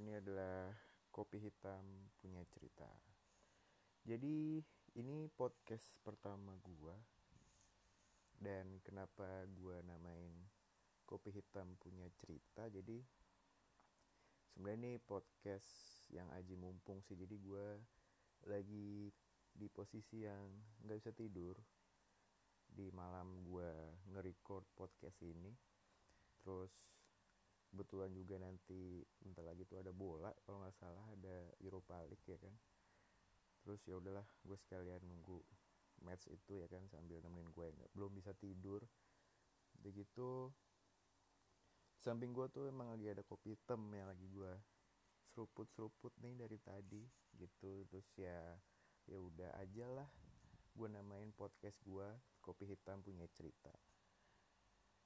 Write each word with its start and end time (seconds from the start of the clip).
ini 0.00 0.16
adalah 0.16 0.72
kopi 1.12 1.36
hitam 1.36 1.84
punya 2.24 2.40
cerita. 2.48 2.88
Jadi 4.00 4.56
ini 4.96 5.28
podcast 5.36 5.92
pertama 6.00 6.56
gua 6.64 6.96
dan 8.40 8.80
kenapa 8.80 9.44
gua 9.60 9.84
namain 9.84 10.32
kopi 11.04 11.36
hitam 11.36 11.76
punya 11.76 12.08
cerita. 12.16 12.72
Jadi 12.72 12.96
sebenarnya 14.48 14.80
ini 14.80 14.92
podcast 15.04 15.68
yang 16.08 16.32
aji 16.32 16.56
mumpung 16.56 17.04
sih. 17.04 17.20
Jadi 17.20 17.36
gua 17.36 17.76
lagi 18.48 19.12
di 19.52 19.68
posisi 19.68 20.24
yang 20.24 20.48
nggak 20.80 20.96
bisa 20.96 21.12
tidur 21.12 21.60
di 22.72 22.88
malam 22.96 23.44
gua 23.44 23.68
nge-record 24.16 24.64
podcast 24.72 25.20
ini. 25.28 25.52
Terus 26.40 26.72
kebetulan 27.70 28.10
juga 28.10 28.36
nanti 28.42 29.06
bentar 29.22 29.46
lagi 29.46 29.62
tuh 29.62 29.78
ada 29.78 29.94
bola 29.94 30.34
kalau 30.42 30.58
nggak 30.58 30.74
salah 30.74 31.06
ada 31.14 31.54
Europa 31.62 32.02
League 32.10 32.26
ya 32.26 32.36
kan. 32.42 32.54
Terus 33.62 33.80
ya 33.86 33.94
udahlah 33.96 34.26
gue 34.42 34.58
sekalian 34.58 35.06
nunggu 35.06 35.38
match 36.02 36.26
itu 36.32 36.58
ya 36.58 36.66
kan 36.66 36.82
sambil 36.90 37.22
nemenin 37.22 37.54
gue 37.54 37.66
nggak 37.70 37.90
belum 37.94 38.10
bisa 38.18 38.34
tidur. 38.34 38.82
Udah 39.78 39.90
gitu 39.94 40.50
samping 42.00 42.34
gue 42.34 42.46
tuh 42.50 42.66
emang 42.66 42.90
lagi 42.90 43.06
ada 43.06 43.22
kopi 43.22 43.54
hitam 43.54 43.86
yang 43.94 44.10
lagi 44.10 44.26
gue 44.26 44.52
seruput 45.30 45.70
seruput 45.70 46.10
nih 46.18 46.34
dari 46.34 46.58
tadi 46.58 47.06
gitu. 47.38 47.86
Terus 47.86 48.08
ya 48.18 48.58
ya 49.06 49.18
udah 49.22 49.54
aja 49.62 49.86
lah 49.86 50.08
gue 50.74 50.86
namain 50.90 51.30
podcast 51.38 51.78
gue 51.86 52.08
kopi 52.42 52.66
hitam 52.66 52.98
punya 52.98 53.30
cerita. 53.30 53.70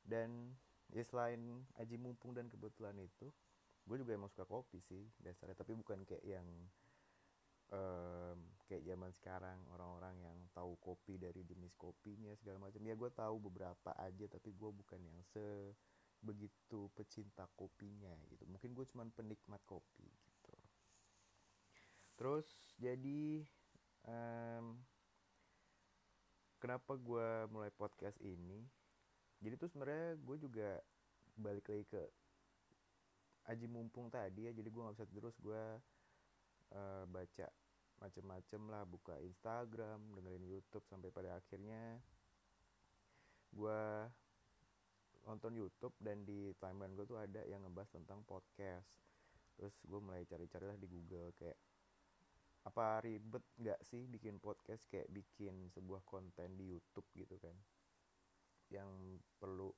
Dan 0.04 0.56
ya 0.94 1.02
selain 1.02 1.66
aji 1.82 1.98
mumpung 1.98 2.32
dan 2.38 2.46
kebetulan 2.46 2.94
itu 3.02 3.26
gue 3.84 3.96
juga 4.00 4.16
emang 4.16 4.30
suka 4.32 4.48
kopi 4.48 4.80
sih 4.80 5.04
dasarnya. 5.20 5.58
Tapi 5.58 5.76
bukan 5.76 6.06
kayak 6.08 6.24
yang 6.24 6.46
um, 7.74 8.38
kayak 8.64 8.86
zaman 8.86 9.10
sekarang 9.12 9.58
orang-orang 9.74 10.14
yang 10.24 10.38
tahu 10.56 10.78
kopi 10.80 11.20
dari 11.20 11.44
jenis 11.44 11.76
kopinya 11.76 12.32
segala 12.38 12.62
macam. 12.70 12.80
Ya 12.80 12.94
gue 12.96 13.10
tahu 13.12 13.36
beberapa 13.42 13.92
aja 14.00 14.24
tapi 14.30 14.54
gue 14.56 14.70
bukan 14.72 15.00
yang 15.04 15.20
se 15.34 15.74
begitu 16.24 16.88
pecinta 16.96 17.44
kopinya 17.52 18.14
gitu. 18.32 18.48
Mungkin 18.48 18.72
gue 18.72 18.86
cuman 18.88 19.12
penikmat 19.12 19.60
kopi 19.68 20.08
gitu. 20.08 20.56
Terus 22.16 22.46
jadi 22.80 23.44
um, 24.08 24.80
kenapa 26.56 26.96
gue 26.96 27.28
mulai 27.52 27.68
podcast 27.76 28.16
ini? 28.24 28.64
Jadi 29.44 29.60
tuh 29.60 29.68
sebenarnya 29.68 30.16
gue 30.16 30.36
juga 30.40 30.80
balik 31.34 31.66
lagi 31.66 31.84
ke 31.90 32.02
aji 33.50 33.66
mumpung 33.68 34.08
tadi 34.08 34.48
ya 34.48 34.52
jadi 34.56 34.68
gue 34.72 34.82
nggak 34.82 34.96
bisa 34.96 35.06
terus 35.10 35.36
gue 35.42 35.64
uh, 36.72 37.04
baca 37.10 37.46
macem-macem 38.00 38.62
lah 38.68 38.82
buka 38.88 39.16
Instagram 39.22 40.00
dengerin 40.18 40.46
YouTube 40.48 40.84
sampai 40.88 41.12
pada 41.14 41.38
akhirnya 41.38 42.00
gue 43.54 43.80
nonton 45.24 45.56
YouTube 45.56 45.94
dan 46.02 46.26
di 46.26 46.52
timeline 46.60 46.92
gue 46.92 47.06
tuh 47.08 47.16
ada 47.16 47.40
yang 47.48 47.64
ngebahas 47.64 47.96
tentang 47.96 48.20
podcast. 48.28 49.00
Terus 49.56 49.72
gue 49.86 50.00
mulai 50.02 50.26
cari-cari 50.28 50.68
lah 50.68 50.78
di 50.78 50.88
Google 50.90 51.32
kayak 51.38 51.56
apa 52.64 53.00
ribet 53.04 53.44
nggak 53.60 53.80
sih 53.86 54.04
bikin 54.10 54.36
podcast? 54.42 54.84
Kayak 54.90 55.08
bikin 55.14 55.72
sebuah 55.72 56.04
konten 56.04 56.58
di 56.60 56.76
YouTube 56.76 57.06
gitu 57.16 57.40
kan 57.40 57.56
yang 58.72 58.88
perlu 59.38 59.70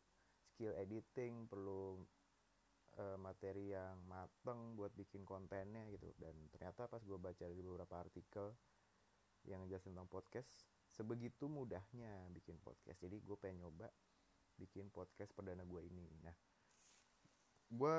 skill 0.56 0.72
editing 0.80 1.44
perlu 1.44 2.00
uh, 2.96 3.20
materi 3.20 3.76
yang 3.76 4.00
mateng 4.08 4.72
buat 4.72 4.88
bikin 4.96 5.28
kontennya 5.28 5.84
gitu. 5.92 6.08
Dan 6.16 6.32
ternyata 6.48 6.88
pas 6.88 7.04
gue 7.04 7.20
baca 7.20 7.44
di 7.44 7.60
beberapa 7.60 8.00
artikel 8.00 8.56
yang 9.44 9.68
jelas 9.68 9.84
tentang 9.84 10.08
podcast 10.08 10.48
sebegitu 10.88 11.44
mudahnya 11.44 12.24
bikin 12.32 12.56
podcast. 12.64 12.96
Jadi 13.04 13.20
gue 13.20 13.36
pengen 13.36 13.68
nyoba 13.68 13.92
bikin 14.56 14.88
podcast 14.88 15.36
perdana 15.36 15.60
gue 15.68 15.84
ini. 15.84 16.08
Nah 16.24 16.32
gue 17.68 17.98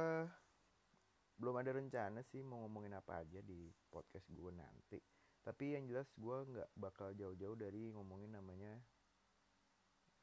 belum 1.38 1.62
ada 1.62 1.78
rencana 1.78 2.26
sih 2.26 2.42
mau 2.42 2.66
ngomongin 2.66 2.98
apa 2.98 3.22
aja 3.22 3.38
di 3.46 3.70
podcast 3.94 4.26
gue 4.34 4.50
nanti. 4.50 4.98
Tapi 5.46 5.78
yang 5.78 5.86
jelas 5.86 6.10
gue 6.18 6.38
nggak 6.58 6.74
bakal 6.74 7.14
jauh-jauh 7.14 7.54
dari 7.54 7.94
ngomongin 7.94 8.34
namanya 8.34 8.82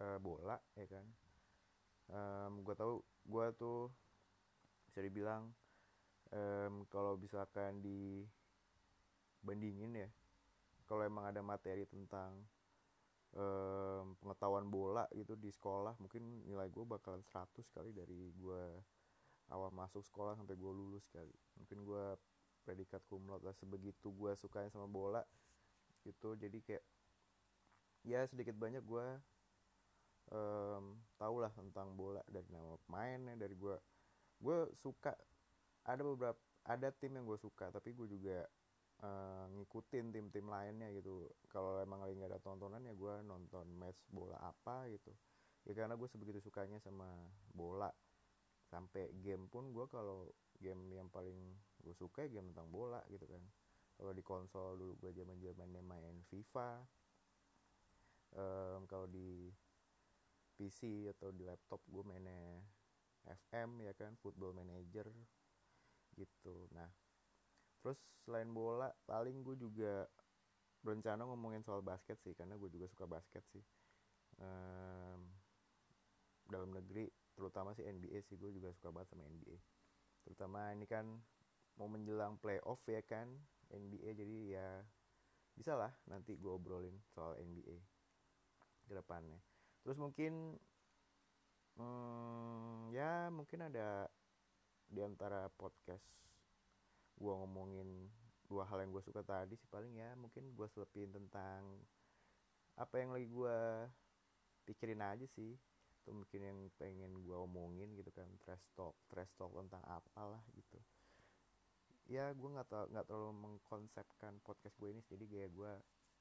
uh, 0.03 0.19
bola 0.19 0.59
ya 0.75 0.91
kan 0.91 1.06
um, 2.10 2.62
gue 2.65 2.75
tahu 2.76 3.03
gue 3.25 3.53
tuh 3.56 3.91
bisa 4.88 5.00
dibilang 5.00 5.54
um, 6.32 6.87
kalau 6.92 7.16
misalkan 7.16 7.82
dibandingin 7.84 9.94
ya 10.04 10.09
kalau 10.84 11.04
emang 11.06 11.25
ada 11.28 11.41
materi 11.41 11.87
tentang 11.88 12.44
um, 13.37 14.16
pengetahuan 14.20 14.69
bola 14.69 15.09
gitu 15.16 15.37
di 15.37 15.48
sekolah 15.48 15.97
mungkin 16.03 16.44
nilai 16.44 16.69
gue 16.69 16.84
bakalan 16.84 17.22
100 17.25 17.65
kali 17.72 17.92
dari 17.97 18.32
gue 18.36 18.84
awal 19.53 19.69
masuk 19.72 20.04
sekolah 20.04 20.36
sampai 20.41 20.56
gue 20.56 20.72
lulus 20.72 21.04
kali. 21.12 21.34
Mungkin 21.60 21.84
gue 21.84 22.04
predikat 22.65 23.04
kumlot 23.04 23.44
lah 23.44 23.53
sebegitu 23.53 24.09
gue 24.16 24.32
sukanya 24.41 24.72
sama 24.72 24.88
bola 24.88 25.21
gitu 26.00 26.32
jadi 26.32 26.56
kayak 26.65 26.84
ya 28.09 28.25
sedikit 28.25 28.56
banyak 28.56 28.81
gue 28.81 29.04
um, 30.33 30.97
tau 31.19 31.37
lah 31.43 31.53
tentang 31.53 31.93
bola 31.99 32.23
dari 32.31 32.47
nama 32.49 32.79
pemainnya 32.87 33.35
dari 33.37 33.57
gue 33.59 33.77
gue 34.41 34.59
suka 34.81 35.12
ada 35.85 36.01
beberapa 36.01 36.41
ada 36.65 36.89
tim 36.97 37.12
yang 37.17 37.29
gue 37.29 37.37
suka 37.37 37.69
tapi 37.69 37.93
gue 37.93 38.09
juga 38.09 38.49
uh, 39.05 39.45
ngikutin 39.53 40.15
tim-tim 40.15 40.47
lainnya 40.47 40.89
gitu. 40.95 41.29
Kalau 41.53 41.81
emang 41.83 42.05
lagi 42.05 42.15
nggak 42.17 42.33
ada 42.37 42.41
tontonan 42.41 42.84
ya 42.84 42.95
gue 42.95 43.15
nonton 43.27 43.67
match 43.77 44.01
bola 44.09 44.39
apa 44.41 44.87
gitu. 44.93 45.11
Ya 45.65 45.73
karena 45.73 45.97
gue 45.97 46.09
sebegitu 46.09 46.41
sukanya 46.45 46.81
sama 46.81 47.09
bola. 47.53 47.91
Sampai 48.69 49.13
game 49.21 49.49
pun 49.49 49.73
gue 49.73 49.87
kalau 49.93 50.29
game 50.61 50.93
yang 50.97 51.09
paling 51.13 51.37
gue 51.84 51.95
suka 51.97 52.25
ya 52.25 52.41
game 52.41 52.53
tentang 52.53 52.69
bola 52.73 53.01
gitu 53.13 53.25
kan. 53.29 53.43
Kalau 53.95 54.13
di 54.13 54.23
konsol 54.27 54.75
dulu 54.81 54.93
gue 54.99 55.11
zaman 55.15 55.39
zamannya 55.41 55.83
main 55.84 56.19
FIFA. 56.29 56.71
Um, 58.34 58.83
kalau 58.91 59.07
di 59.07 59.47
PC 60.54 61.10
atau 61.10 61.34
di 61.34 61.42
laptop 61.42 61.82
gue 61.91 62.03
mainnya 62.06 62.62
FM 63.50 63.82
ya 63.82 63.92
kan 63.97 64.15
Football 64.20 64.54
Manager 64.56 65.10
gitu. 66.15 66.69
Nah 66.72 66.88
terus 67.84 68.00
selain 68.25 68.48
bola 68.48 68.88
paling 69.04 69.44
gue 69.44 69.56
juga 69.60 70.09
berencana 70.81 71.25
ngomongin 71.28 71.65
soal 71.65 71.81
basket 71.84 72.16
sih 72.25 72.32
karena 72.32 72.56
gue 72.56 72.70
juga 72.72 72.87
suka 72.88 73.04
basket 73.09 73.44
sih. 73.53 73.65
Um, 74.34 75.31
dalam 76.48 76.71
negeri 76.75 77.09
terutama 77.34 77.75
sih 77.75 77.82
NBA 77.84 78.22
sih 78.25 78.38
gue 78.38 78.50
juga 78.54 78.71
suka 78.71 78.94
banget 78.94 79.15
sama 79.15 79.26
NBA 79.26 79.59
terutama 80.25 80.72
ini 80.72 80.86
kan 80.86 81.04
mau 81.76 81.91
menjelang 81.91 82.38
playoff 82.38 82.81
ya 82.86 83.03
kan 83.03 83.26
NBA 83.69 84.15
jadi 84.15 84.38
ya 84.54 84.69
bisa 85.54 85.75
lah 85.75 85.91
nanti 86.06 86.38
gue 86.38 86.50
obrolin 86.50 86.94
soal 87.10 87.34
NBA 87.38 87.78
ke 88.86 88.92
depannya 88.94 89.41
terus 89.84 90.00
mungkin 90.00 90.56
hmm, 91.77 92.91
ya 92.97 93.28
mungkin 93.28 93.69
ada 93.69 94.09
di 94.89 95.00
antara 95.05 95.53
podcast 95.55 96.05
gue 97.15 97.31
ngomongin 97.31 98.11
dua 98.49 98.67
hal 98.67 98.83
yang 98.83 98.91
gue 98.91 99.05
suka 99.05 99.22
tadi 99.22 99.55
sih 99.55 99.69
paling 99.69 99.95
ya 99.95 100.17
mungkin 100.19 100.50
gue 100.56 100.67
selepin 100.72 101.12
tentang 101.12 101.84
apa 102.75 102.99
yang 102.99 103.15
lagi 103.15 103.31
gue 103.31 103.59
pikirin 104.67 105.00
aja 105.05 105.27
sih. 105.36 105.54
Itu 106.04 106.13
mungkin 106.13 106.41
yang 106.45 106.59
pengen 106.77 107.25
gue 107.25 107.36
omongin 107.36 107.97
gitu 107.97 108.13
kan 108.13 108.28
trash 108.45 108.65
talk 108.77 108.92
trash 109.09 109.31
talk 109.41 109.53
tentang 109.57 109.81
apalah 109.89 110.42
gitu. 110.53 110.77
Ya 112.04 112.28
gue 112.36 112.48
nggak 112.51 112.69
nggak 112.92 113.07
terlalu 113.09 113.33
mengkonsepkan 113.33 114.36
podcast 114.45 114.77
gue 114.77 114.92
ini 114.92 115.01
jadi 115.09 115.25
kayak 115.25 115.51
gue 115.57 115.72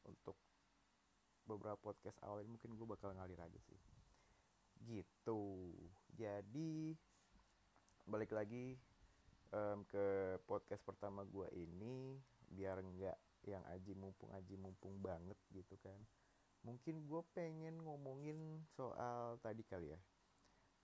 untuk 0.07 0.39
beberapa 1.43 1.75
podcast 1.79 2.15
awal 2.23 2.43
ini 2.43 2.55
mungkin 2.55 2.75
gue 2.75 2.87
bakal 2.87 3.11
ngalir 3.15 3.39
aja 3.39 3.59
sih. 3.67 3.79
Gitu. 4.83 5.43
Jadi 6.15 6.95
balik 8.03 8.35
lagi 8.35 8.75
um, 9.55 9.87
ke 9.87 10.35
podcast 10.43 10.83
pertama 10.83 11.23
gue 11.23 11.47
ini 11.55 12.19
biar 12.51 12.83
nggak 12.83 13.17
yang 13.47 13.63
aji 13.75 13.91
mumpung 13.95 14.31
aji 14.35 14.55
mumpung 14.55 14.99
banget 15.03 15.35
gitu 15.51 15.75
kan. 15.83 15.99
Mungkin 16.63 17.03
gue 17.07 17.21
pengen 17.35 17.83
ngomongin 17.83 18.63
soal 18.75 19.39
tadi 19.43 19.63
kali 19.67 19.91
ya. 19.91 19.99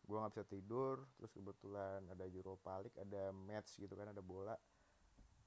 Gue 0.03 0.15
nggak 0.19 0.33
bisa 0.35 0.45
tidur 0.47 1.07
terus 1.19 1.31
kebetulan 1.31 2.03
ada 2.11 2.25
Europa 2.27 2.83
League 2.83 2.99
ada 2.99 3.31
match 3.31 3.79
gitu 3.79 3.95
kan 3.95 4.11
ada 4.11 4.23
bola. 4.23 4.55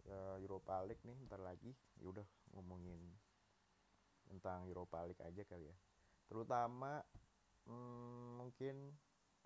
Ya, 0.03 0.41
Europa 0.41 0.83
League 0.89 1.05
nih 1.05 1.17
ntar 1.29 1.41
lagi. 1.45 1.77
Ya 2.01 2.09
udah 2.09 2.27
ngomongin 2.57 3.01
tentang 4.33 4.65
Europa 4.65 5.05
League 5.05 5.21
aja 5.21 5.45
kali 5.45 5.69
ya. 5.69 5.77
Terutama 6.25 7.05
hmm, 7.69 8.41
mungkin 8.41 8.97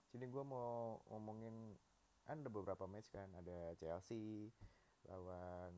sini 0.07 0.31
gue 0.31 0.45
mau 0.47 1.03
ngomongin 1.11 1.75
ada 2.27 2.47
beberapa 2.47 2.87
match 2.87 3.11
kan 3.11 3.27
ada 3.35 3.75
Chelsea 3.79 4.51
lawan 5.07 5.75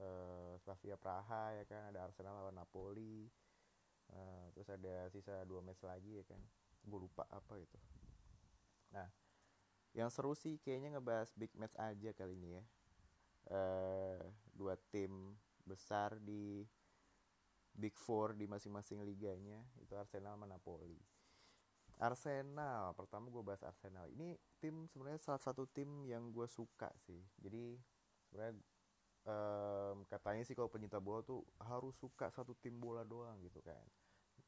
uh, 0.00 0.56
Slavia 0.60 0.96
Praha 0.96 1.56
ya 1.56 1.64
kan 1.68 1.92
ada 1.92 2.08
Arsenal 2.08 2.36
lawan 2.40 2.56
Napoli 2.56 3.28
uh, 4.12 4.44
terus 4.52 4.68
ada 4.72 5.08
sisa 5.12 5.44
dua 5.44 5.60
match 5.60 5.84
lagi 5.84 6.20
ya 6.20 6.24
kan. 6.24 6.40
Gue 6.84 7.04
lupa 7.04 7.28
apa 7.28 7.60
itu. 7.60 7.78
Nah 8.96 9.08
yang 9.96 10.12
seru 10.12 10.36
sih 10.36 10.60
kayaknya 10.60 10.96
ngebahas 10.96 11.32
big 11.36 11.52
match 11.56 11.76
aja 11.76 12.12
kali 12.16 12.36
ini 12.36 12.56
ya. 12.56 12.64
Uh, 13.48 14.20
dua 14.52 14.76
tim 14.92 15.32
besar 15.64 16.16
di 16.20 16.68
Big 17.78 17.94
Four 17.94 18.34
di 18.34 18.50
masing-masing 18.50 19.06
liganya 19.06 19.62
itu 19.78 19.94
Arsenal 19.94 20.34
sama 20.34 20.50
Napoli. 20.50 20.98
Arsenal 21.98 22.90
pertama 22.98 23.30
gue 23.30 23.42
bahas 23.42 23.62
Arsenal. 23.62 24.10
Ini 24.10 24.34
tim 24.58 24.90
sebenarnya 24.90 25.22
salah 25.22 25.38
satu 25.38 25.70
tim 25.70 26.02
yang 26.02 26.34
gue 26.34 26.46
suka 26.50 26.90
sih. 27.06 27.22
Jadi 27.38 27.78
sebenarnya 28.26 28.58
um, 29.26 30.02
katanya 30.10 30.42
sih 30.42 30.58
kalau 30.58 30.66
pencinta 30.66 30.98
bola 30.98 31.22
tuh 31.22 31.46
harus 31.62 31.94
suka 31.94 32.30
satu 32.34 32.58
tim 32.58 32.74
bola 32.78 33.06
doang 33.06 33.38
gitu 33.46 33.62
kan. 33.62 33.82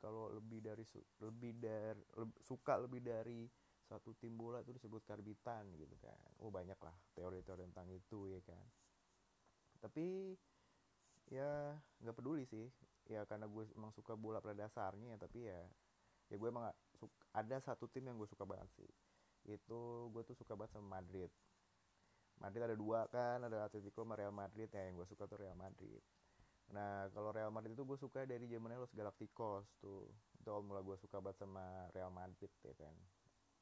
Kalau 0.02 0.34
lebih 0.34 0.62
dari 0.62 0.82
lebih 1.22 1.52
dari 1.58 2.02
le, 2.18 2.26
suka 2.42 2.82
lebih 2.82 3.02
dari 3.02 3.46
satu 3.86 4.14
tim 4.18 4.34
bola 4.38 4.62
itu 4.62 4.74
disebut 4.74 5.06
karbitan 5.06 5.70
gitu 5.78 5.94
kan. 6.02 6.30
Oh 6.42 6.50
banyak 6.50 6.78
lah 6.78 6.94
teori-teori 7.14 7.62
tentang 7.70 7.90
itu 7.90 8.30
ya 8.30 8.42
kan. 8.42 8.66
Tapi 9.82 10.34
ya 11.30 11.78
nggak 12.02 12.16
peduli 12.18 12.42
sih 12.42 12.66
ya 13.10 13.26
karena 13.26 13.50
gue 13.50 13.66
emang 13.74 13.90
suka 13.90 14.14
bola 14.14 14.38
pada 14.38 14.54
dasarnya 14.54 15.14
ya 15.14 15.18
tapi 15.18 15.42
ya 15.50 15.60
ya 16.30 16.38
gue 16.38 16.48
emang 16.48 16.70
suka, 16.94 17.10
ada 17.34 17.58
satu 17.58 17.90
tim 17.90 18.06
yang 18.06 18.16
gue 18.16 18.30
suka 18.30 18.46
banget 18.46 18.70
sih. 18.78 18.90
Itu 19.50 20.08
gue 20.14 20.22
tuh 20.22 20.38
suka 20.38 20.54
banget 20.54 20.78
sama 20.78 21.02
Madrid. 21.02 21.28
Madrid 22.38 22.62
ada 22.64 22.76
dua 22.78 23.04
kan 23.10 23.42
ada 23.42 23.66
Atletico 23.66 24.06
sama 24.06 24.14
Real 24.16 24.32
Madrid 24.32 24.70
ya 24.70 24.86
yang 24.86 24.96
gue 24.96 25.08
suka 25.10 25.26
tuh 25.26 25.42
Real 25.42 25.58
Madrid. 25.58 26.00
Nah 26.70 27.10
kalau 27.10 27.34
Real 27.34 27.50
Madrid 27.50 27.74
itu 27.74 27.82
gue 27.82 27.98
suka 27.98 28.22
dari 28.24 28.46
zamannya 28.46 28.78
Los 28.78 28.94
Galacticos 28.94 29.66
tuh. 29.82 30.06
Itu 30.38 30.48
awal 30.54 30.62
mula 30.62 30.80
gue 30.86 30.96
suka 31.02 31.18
banget 31.18 31.42
sama 31.42 31.90
Real 31.90 32.14
Madrid 32.14 32.48
ya 32.62 32.72
kan. 32.78 32.94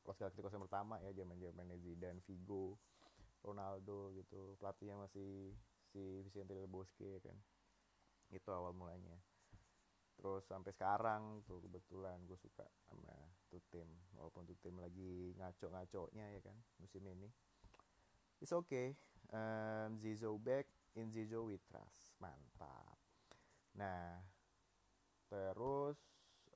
Los 0.05 0.21
Galacticos 0.21 0.53
yang 0.53 0.65
pertama 0.69 1.01
ya 1.01 1.11
zaman 1.17 1.41
zamannya 1.41 1.77
Zidane 1.81 2.21
Figo 2.29 2.77
Ronaldo 3.41 4.13
gitu. 4.13 4.61
Pelatihnya 4.61 5.09
masih 5.09 5.57
si 5.89 6.21
Vicente 6.21 6.53
Del 6.53 6.69
Bosque 6.69 7.17
ya 7.17 7.21
kan. 7.25 7.37
Itu 8.29 8.53
awal 8.53 8.77
mulanya 8.77 9.17
terus 10.19 10.43
sampai 10.51 10.75
sekarang 10.75 11.47
tuh 11.47 11.63
kebetulan 11.63 12.19
gue 12.27 12.35
suka 12.35 12.67
sama 12.91 13.15
tuh 13.47 13.63
tim 13.71 13.87
walaupun 14.19 14.43
tuh 14.51 14.59
tim 14.59 14.75
lagi 14.83 15.31
ngaco 15.39 16.11
nya 16.13 16.27
ya 16.35 16.41
kan 16.43 16.59
musim 16.83 17.07
ini. 17.07 17.31
It's 18.43 18.51
okay. 18.51 18.99
Um, 19.31 19.99
Zizo 20.03 20.35
back 20.43 20.67
in 20.99 21.15
Zizo 21.15 21.47
we 21.47 21.63
trust 21.71 22.19
mantap. 22.19 22.99
Nah 23.79 24.19
terus 25.31 25.99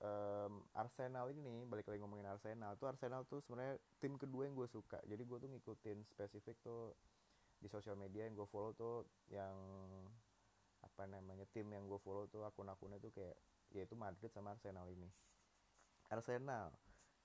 um, 0.03 0.67
Arsenal 0.75 1.31
ini 1.31 1.63
balik 1.71 1.87
lagi 1.87 2.03
ngomongin 2.03 2.27
Arsenal 2.27 2.75
tuh 2.75 2.91
Arsenal 2.91 3.23
tuh 3.31 3.39
sebenarnya 3.47 3.79
tim 4.03 4.19
kedua 4.19 4.51
yang 4.51 4.59
gue 4.59 4.67
suka. 4.67 4.99
Jadi 5.07 5.23
gue 5.23 5.39
tuh 5.39 5.51
ngikutin 5.55 5.99
spesifik 6.11 6.59
tuh 6.67 6.91
di 7.63 7.71
sosial 7.71 7.95
media 7.95 8.27
yang 8.27 8.35
gue 8.35 8.49
follow 8.51 8.75
tuh 8.75 9.07
yang 9.31 9.55
apa 10.83 11.07
namanya 11.07 11.47
tim 11.55 11.71
yang 11.71 11.87
gue 11.87 11.99
follow 12.03 12.27
tuh 12.27 12.43
akun-akunnya 12.43 12.99
tuh 12.99 13.15
kayak 13.15 13.39
yaitu 13.73 13.95
Madrid 13.97 14.29
sama 14.35 14.53
Arsenal 14.53 14.85
ini. 14.91 15.09
Arsenal. 16.13 16.75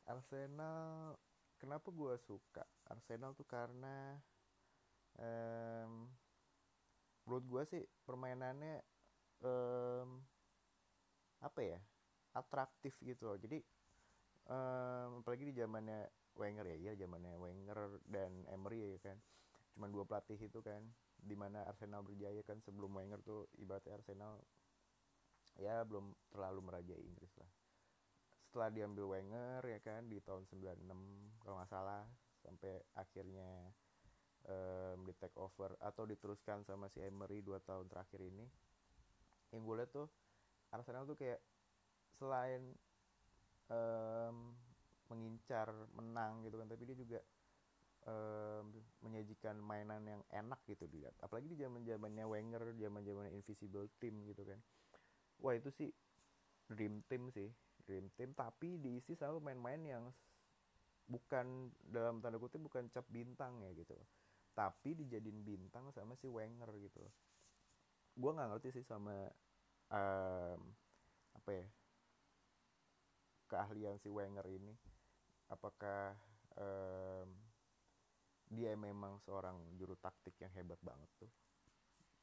Arsenal 0.07 1.17
kenapa 1.59 1.91
gue 1.91 2.13
suka 2.23 2.63
Arsenal 2.87 3.35
tuh 3.35 3.43
karena 3.43 4.15
um, 5.19 6.07
menurut 7.27 7.45
gue 7.45 7.63
sih 7.75 7.83
permainannya 8.07 8.79
um, 9.43 10.23
apa 11.43 11.59
ya 11.59 11.79
atraktif 12.37 12.95
gitu 13.03 13.27
loh. 13.27 13.37
Jadi 13.41 13.59
um, 14.47 15.25
apalagi 15.25 15.51
di 15.51 15.55
zamannya 15.57 16.07
Wenger 16.37 16.65
ya 16.69 16.77
iya 16.77 16.93
zamannya 16.93 17.33
Wenger 17.35 17.99
dan 18.07 18.45
Emery 18.53 18.95
ya 18.95 19.11
kan. 19.11 19.17
Cuma 19.73 19.89
dua 19.91 20.05
pelatih 20.07 20.37
itu 20.39 20.61
kan 20.63 20.81
di 21.27 21.35
mana 21.35 21.67
Arsenal 21.67 22.01
berjaya 22.07 22.39
kan 22.47 22.63
sebelum 22.63 22.95
Wenger 22.95 23.19
tuh 23.21 23.51
ibaratnya 23.59 23.99
Arsenal 23.99 24.39
ya 25.59 25.83
belum 25.83 26.15
terlalu 26.31 26.59
merajai 26.63 27.01
Inggris 27.03 27.33
lah. 27.35 27.51
Setelah 28.47 28.69
diambil 28.71 29.05
Wenger 29.11 29.61
ya 29.67 29.79
kan 29.83 30.07
di 30.07 30.23
tahun 30.23 30.47
96 30.47 31.43
kalau 31.43 31.59
nggak 31.59 31.71
salah 31.71 32.07
sampai 32.39 32.79
akhirnya 32.95 33.75
um, 34.47 35.03
di 35.03 35.13
take 35.19 35.35
over 35.35 35.75
atau 35.83 36.07
diteruskan 36.07 36.63
sama 36.63 36.87
si 36.87 37.03
Emery 37.03 37.43
dua 37.43 37.59
tahun 37.59 37.91
terakhir 37.91 38.23
ini 38.23 38.47
yang 39.51 39.63
gue 39.63 39.75
lihat 39.79 39.91
tuh 39.91 40.07
Arsenal 40.71 41.07
tuh 41.07 41.15
kayak 41.15 41.39
selain 42.19 42.75
um, 43.71 44.55
mengincar 45.07 45.71
menang 45.95 46.43
gitu 46.43 46.59
kan 46.59 46.67
tapi 46.67 46.83
dia 46.83 46.97
juga 46.97 47.19
um, 48.07 48.65
menyajikan 49.03 49.59
mainan 49.59 50.01
yang 50.07 50.23
enak 50.31 50.63
gitu 50.65 50.87
dilihat. 50.87 51.13
Apalagi 51.19 51.51
di 51.51 51.57
zaman 51.59 51.83
zamannya 51.83 52.25
Wenger 52.25 52.63
zaman 52.79 53.03
zamannya 53.03 53.31
Invisible 53.35 53.91
Team 53.99 54.23
gitu 54.25 54.47
kan. 54.47 54.59
Wah 55.43 55.53
itu 55.53 55.69
sih 55.69 55.91
dream 56.67 57.03
team 57.05 57.29
sih 57.29 57.51
dream 57.85 58.09
team. 58.15 58.31
Tapi 58.33 58.79
diisi 58.79 59.13
sama 59.13 59.37
main-main 59.43 59.83
yang 59.83 60.03
bukan 61.07 61.71
dalam 61.87 62.19
tanda 62.19 62.39
kutip 62.39 62.59
bukan 62.63 62.87
cap 62.89 63.05
bintang 63.11 63.59
ya 63.61 63.71
gitu. 63.75 63.95
Tapi 64.57 64.97
dijadiin 64.97 65.45
bintang 65.45 65.91
sama 65.93 66.17
si 66.17 66.25
Wenger 66.31 66.71
gitu. 66.81 67.03
Gue 68.17 68.31
nggak 68.33 68.49
ngerti 68.57 68.81
sih 68.81 68.85
sama 68.87 69.13
um, 69.93 70.59
apa 71.37 71.49
ya 71.53 71.67
keahlian 73.47 74.01
si 74.01 74.09
Wenger 74.09 74.43
ini. 74.49 74.73
Apakah 75.47 76.17
um, 76.59 77.46
dia 78.47 78.73
memang 78.79 79.19
seorang 79.23 79.59
juru 79.75 79.95
taktik 79.99 80.35
yang 80.39 80.51
hebat 80.55 80.79
banget 80.79 81.09
tuh. 81.19 81.31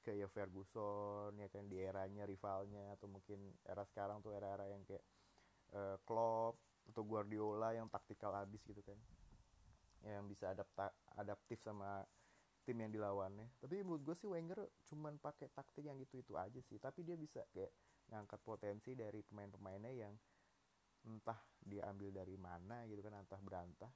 Kayak 0.05 0.33
Ferguson 0.33 1.33
ya 1.41 1.49
kan 1.49 1.65
di 1.65 1.81
eranya 1.81 2.29
rivalnya 2.29 2.93
atau 2.93 3.09
mungkin 3.09 3.57
era 3.65 3.85
sekarang 3.89 4.21
tuh 4.21 4.37
era-era 4.37 4.69
yang 4.69 4.85
kayak 4.85 5.05
uh, 5.73 5.97
Klopp 6.05 6.61
atau 6.93 7.03
Guardiola 7.05 7.73
yang 7.73 7.89
taktikal 7.89 8.33
abis 8.37 8.61
gitu 8.65 8.81
kan. 8.85 8.97
Yang 10.05 10.37
bisa 10.37 10.53
adapta 10.53 10.93
adaptif 11.17 11.61
sama 11.65 12.05
tim 12.65 12.81
yang 12.81 12.93
dilawannya. 12.93 13.49
Tapi 13.61 13.81
menurut 13.81 14.05
gue 14.05 14.17
sih 14.17 14.29
Wenger 14.29 14.61
cuman 14.89 15.17
pakai 15.21 15.53
taktik 15.53 15.89
yang 15.89 15.97
itu 16.01 16.21
itu 16.21 16.37
aja 16.37 16.61
sih. 16.69 16.77
Tapi 16.77 17.01
dia 17.01 17.17
bisa 17.17 17.41
kayak 17.53 17.73
ngangkat 18.13 18.41
potensi 18.45 18.93
dari 18.93 19.25
pemain-pemainnya 19.25 19.93
yang 19.93 20.13
entah 21.05 21.37
diambil 21.61 22.13
dari 22.13 22.37
mana 22.41 22.85
gitu 22.89 23.05
kan 23.05 23.21
entah 23.21 23.41
berantah 23.45 23.93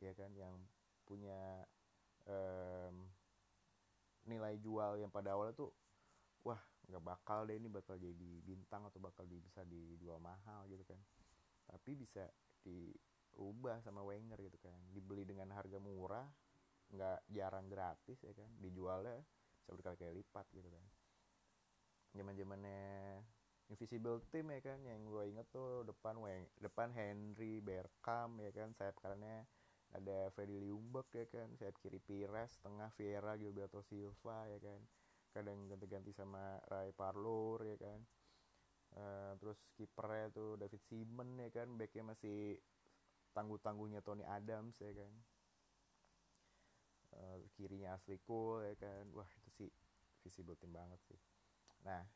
ya 0.00 0.12
kan 0.12 0.32
yang 0.36 0.52
punya 1.08 1.64
um, 2.28 3.06
nilai 4.28 4.60
jual 4.60 5.00
yang 5.00 5.08
pada 5.08 5.32
awalnya 5.32 5.56
tuh 5.56 5.72
wah 6.44 6.60
nggak 6.88 7.04
bakal 7.04 7.46
deh 7.46 7.56
ini 7.56 7.68
bakal 7.70 7.96
jadi 7.96 8.30
bintang 8.42 8.88
atau 8.88 8.98
bakal 8.98 9.24
di, 9.28 9.38
bisa 9.38 9.62
dijual 9.64 10.18
mahal 10.18 10.66
gitu 10.68 10.82
kan. 10.84 10.98
Tapi 11.70 11.94
bisa 11.94 12.26
diubah 12.66 13.80
sama 13.86 14.02
Wenger 14.02 14.40
gitu 14.42 14.58
kan. 14.60 14.74
Dibeli 14.90 15.22
dengan 15.22 15.54
harga 15.54 15.78
murah 15.78 16.26
nggak 16.90 17.30
jarang 17.30 17.70
gratis 17.70 18.18
ya 18.20 18.34
kan. 18.34 18.50
Dijualnya 18.58 19.22
bisa 19.60 19.70
berkali-kali 19.76 20.20
lipat 20.20 20.46
gitu 20.50 20.68
kan. 20.68 20.84
Zaman 22.10 22.34
zamannya 22.34 22.82
Invisible 23.70 24.18
Team 24.34 24.50
ya 24.50 24.58
kan 24.58 24.82
yang 24.82 25.06
gue 25.06 25.30
inget 25.30 25.46
tuh 25.54 25.86
depan 25.86 26.18
Weng 26.18 26.50
depan 26.58 26.90
Henry 26.90 27.62
Bergkamp 27.62 28.42
ya 28.42 28.50
kan 28.50 28.74
sayap 28.74 28.98
karenanya 28.98 29.46
ada 29.90 30.30
Freddy 30.30 30.58
Liumberg 30.62 31.10
ya 31.10 31.26
kan? 31.26 31.50
Sayap 31.58 31.76
kiri 31.82 31.98
Pires 31.98 32.58
tengah 32.62 32.90
Vieira 32.94 33.34
Gilberto 33.34 33.82
Silva 33.82 34.46
ya 34.46 34.58
kan? 34.62 34.80
Kadang 35.34 35.66
ganti-ganti 35.66 36.14
sama 36.14 36.58
Ray 36.70 36.94
Parlour 36.94 37.66
ya 37.66 37.76
kan? 37.78 38.00
Uh, 38.90 39.38
terus 39.38 39.58
kipernya 39.78 40.34
tuh 40.34 40.58
David 40.58 40.82
Simon 40.86 41.38
ya 41.38 41.50
kan? 41.50 41.68
Backnya 41.74 42.14
masih 42.14 42.58
tangguh-tangguhnya 43.34 44.02
Tony 44.02 44.22
Adams 44.26 44.78
ya 44.78 44.94
kan? 44.94 45.12
Uh, 47.10 47.42
kirinya 47.58 47.98
Ashley 47.98 48.22
Cole 48.22 48.70
ya 48.70 48.74
kan? 48.78 49.10
Wah 49.14 49.26
itu 49.42 49.50
sih 49.50 49.70
visible 50.22 50.54
tim 50.54 50.70
banget 50.70 51.02
sih. 51.10 51.18
Nah 51.82 52.06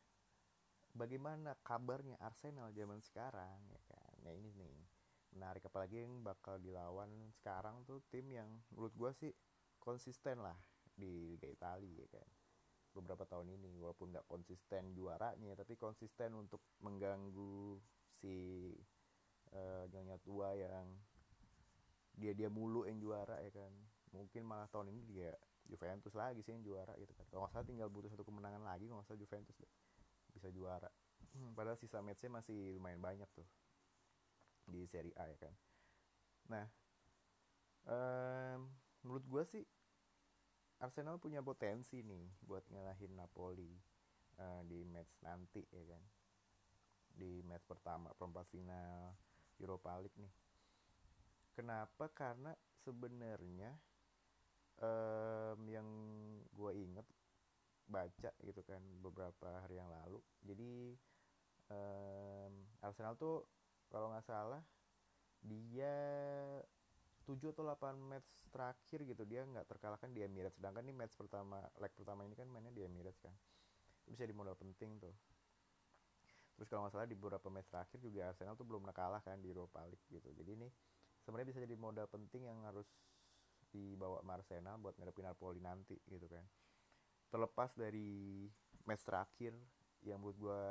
bagaimana 0.94 1.58
kabarnya 1.66 2.14
Arsenal 2.22 2.70
zaman 2.70 3.02
sekarang 3.02 3.58
ya 3.66 3.80
kan? 3.90 4.14
Nah 4.22 4.30
ini 4.30 4.54
nih 4.54 4.93
menarik 5.34 5.66
apalagi 5.66 6.06
yang 6.06 6.22
bakal 6.22 6.56
dilawan 6.62 7.10
sekarang 7.42 7.82
tuh 7.84 8.00
tim 8.08 8.30
yang 8.30 8.46
menurut 8.70 8.94
gue 8.94 9.10
sih 9.18 9.32
konsisten 9.82 10.40
lah 10.40 10.54
di 10.94 11.34
Liga 11.34 11.50
Italia 11.50 12.06
ya 12.06 12.08
kan? 12.14 12.28
Beberapa 12.94 13.26
tahun 13.26 13.58
ini 13.58 13.82
walaupun 13.82 14.14
nggak 14.14 14.30
konsisten 14.30 14.94
juaranya 14.94 15.58
tapi 15.58 15.74
konsisten 15.74 16.38
untuk 16.38 16.62
mengganggu 16.78 17.82
si 18.22 18.70
uh, 19.50 19.84
nyonya 19.90 20.16
tua 20.22 20.54
yang 20.54 20.86
dia 22.14 22.30
dia 22.30 22.46
mulu 22.46 22.86
yang 22.86 23.02
juara 23.02 23.42
ya 23.42 23.50
kan? 23.50 23.74
Mungkin 24.14 24.46
malah 24.46 24.70
tahun 24.70 24.94
ini 24.94 25.02
dia 25.02 25.34
Juventus 25.66 26.14
lagi 26.14 26.46
sih 26.46 26.54
yang 26.54 26.62
juara 26.62 26.94
gitu 26.94 27.10
kan? 27.18 27.26
Kalau 27.26 27.42
nggak 27.44 27.52
salah 27.58 27.66
tinggal 27.66 27.90
butuh 27.90 28.14
satu 28.14 28.22
kemenangan 28.22 28.62
lagi 28.62 28.86
kalau 28.86 29.02
nggak 29.02 29.10
salah 29.10 29.20
Juventus 29.20 29.58
deh 29.58 29.72
bisa 30.30 30.48
juara. 30.54 30.90
Hmm, 31.34 31.50
padahal 31.58 31.74
sisa 31.74 31.98
matchnya 31.98 32.30
masih 32.30 32.78
lumayan 32.78 33.02
banyak 33.02 33.26
tuh 33.34 33.42
di 34.64 34.84
Serie 34.88 35.14
A 35.16 35.24
ya 35.28 35.36
kan? 35.38 35.54
Nah 36.50 36.66
um, 37.88 38.68
menurut 39.04 39.24
gue 39.28 39.42
sih 39.44 39.64
Arsenal 40.82 41.16
punya 41.16 41.40
potensi 41.40 42.04
nih 42.04 42.28
buat 42.44 42.66
ngalahin 42.68 43.16
Napoli 43.16 43.72
uh, 44.40 44.60
di 44.66 44.84
match 44.84 45.14
nanti 45.24 45.62
ya 45.70 45.84
kan? 45.88 46.02
Di 47.14 47.40
match 47.46 47.64
pertama 47.64 48.10
perempat 48.12 48.50
final 48.50 49.14
Europa 49.60 49.96
League 50.02 50.18
nih. 50.18 50.32
Kenapa? 51.54 52.10
Karena 52.10 52.50
sebenarnya 52.82 53.70
um, 54.82 55.60
yang 55.70 55.88
gue 56.50 56.72
inget 56.74 57.06
baca 57.84 58.32
gitu 58.42 58.60
kan 58.64 58.80
beberapa 58.98 59.62
hari 59.62 59.78
yang 59.78 59.88
lalu. 59.88 60.18
Jadi 60.42 60.96
um, 61.70 62.52
Arsenal 62.82 63.14
tuh 63.14 63.46
kalau 63.94 64.10
nggak 64.10 64.26
salah 64.26 64.58
dia 65.46 65.94
7 67.30 67.54
atau 67.54 67.62
8 67.62 67.94
match 67.94 68.50
terakhir 68.50 69.06
gitu 69.06 69.22
dia 69.22 69.46
nggak 69.46 69.70
terkalahkan 69.70 70.10
di 70.10 70.26
Emirates. 70.26 70.58
Sedangkan 70.58 70.82
ini 70.82 70.98
match 70.98 71.14
pertama 71.14 71.62
leg 71.78 71.94
pertama 71.94 72.26
ini 72.26 72.34
kan 72.34 72.50
mainnya 72.50 72.74
di 72.74 72.82
Emirates 72.82 73.22
kan. 73.22 73.30
Itu 74.02 74.18
bisa 74.18 74.26
di 74.26 74.34
modal 74.34 74.58
penting 74.58 74.98
tuh. 74.98 75.14
Terus 76.58 76.66
kalau 76.66 76.84
nggak 76.84 76.94
salah 76.98 77.06
di 77.06 77.14
beberapa 77.14 77.46
match 77.54 77.70
terakhir 77.70 78.02
juga 78.02 78.34
Arsenal 78.34 78.58
tuh 78.58 78.66
belum 78.66 78.82
pernah 78.82 78.98
kalah 78.98 79.22
kan 79.22 79.38
di 79.38 79.48
Europa 79.54 79.86
League 79.86 80.04
gitu. 80.10 80.26
Jadi 80.34 80.50
ini 80.58 80.68
sebenarnya 81.22 81.48
bisa 81.54 81.62
jadi 81.62 81.76
modal 81.78 82.10
penting 82.10 82.50
yang 82.50 82.58
harus 82.66 82.90
dibawa 83.70 84.20
Arsenal 84.26 84.82
buat 84.82 84.98
ngadepin 84.98 85.24
Napoli 85.24 85.62
nanti 85.62 85.94
gitu 86.10 86.26
kan. 86.26 86.42
Terlepas 87.30 87.78
dari 87.78 88.50
match 88.90 89.06
terakhir 89.06 89.54
yang 90.02 90.18
buat 90.18 90.36
gue 90.36 90.62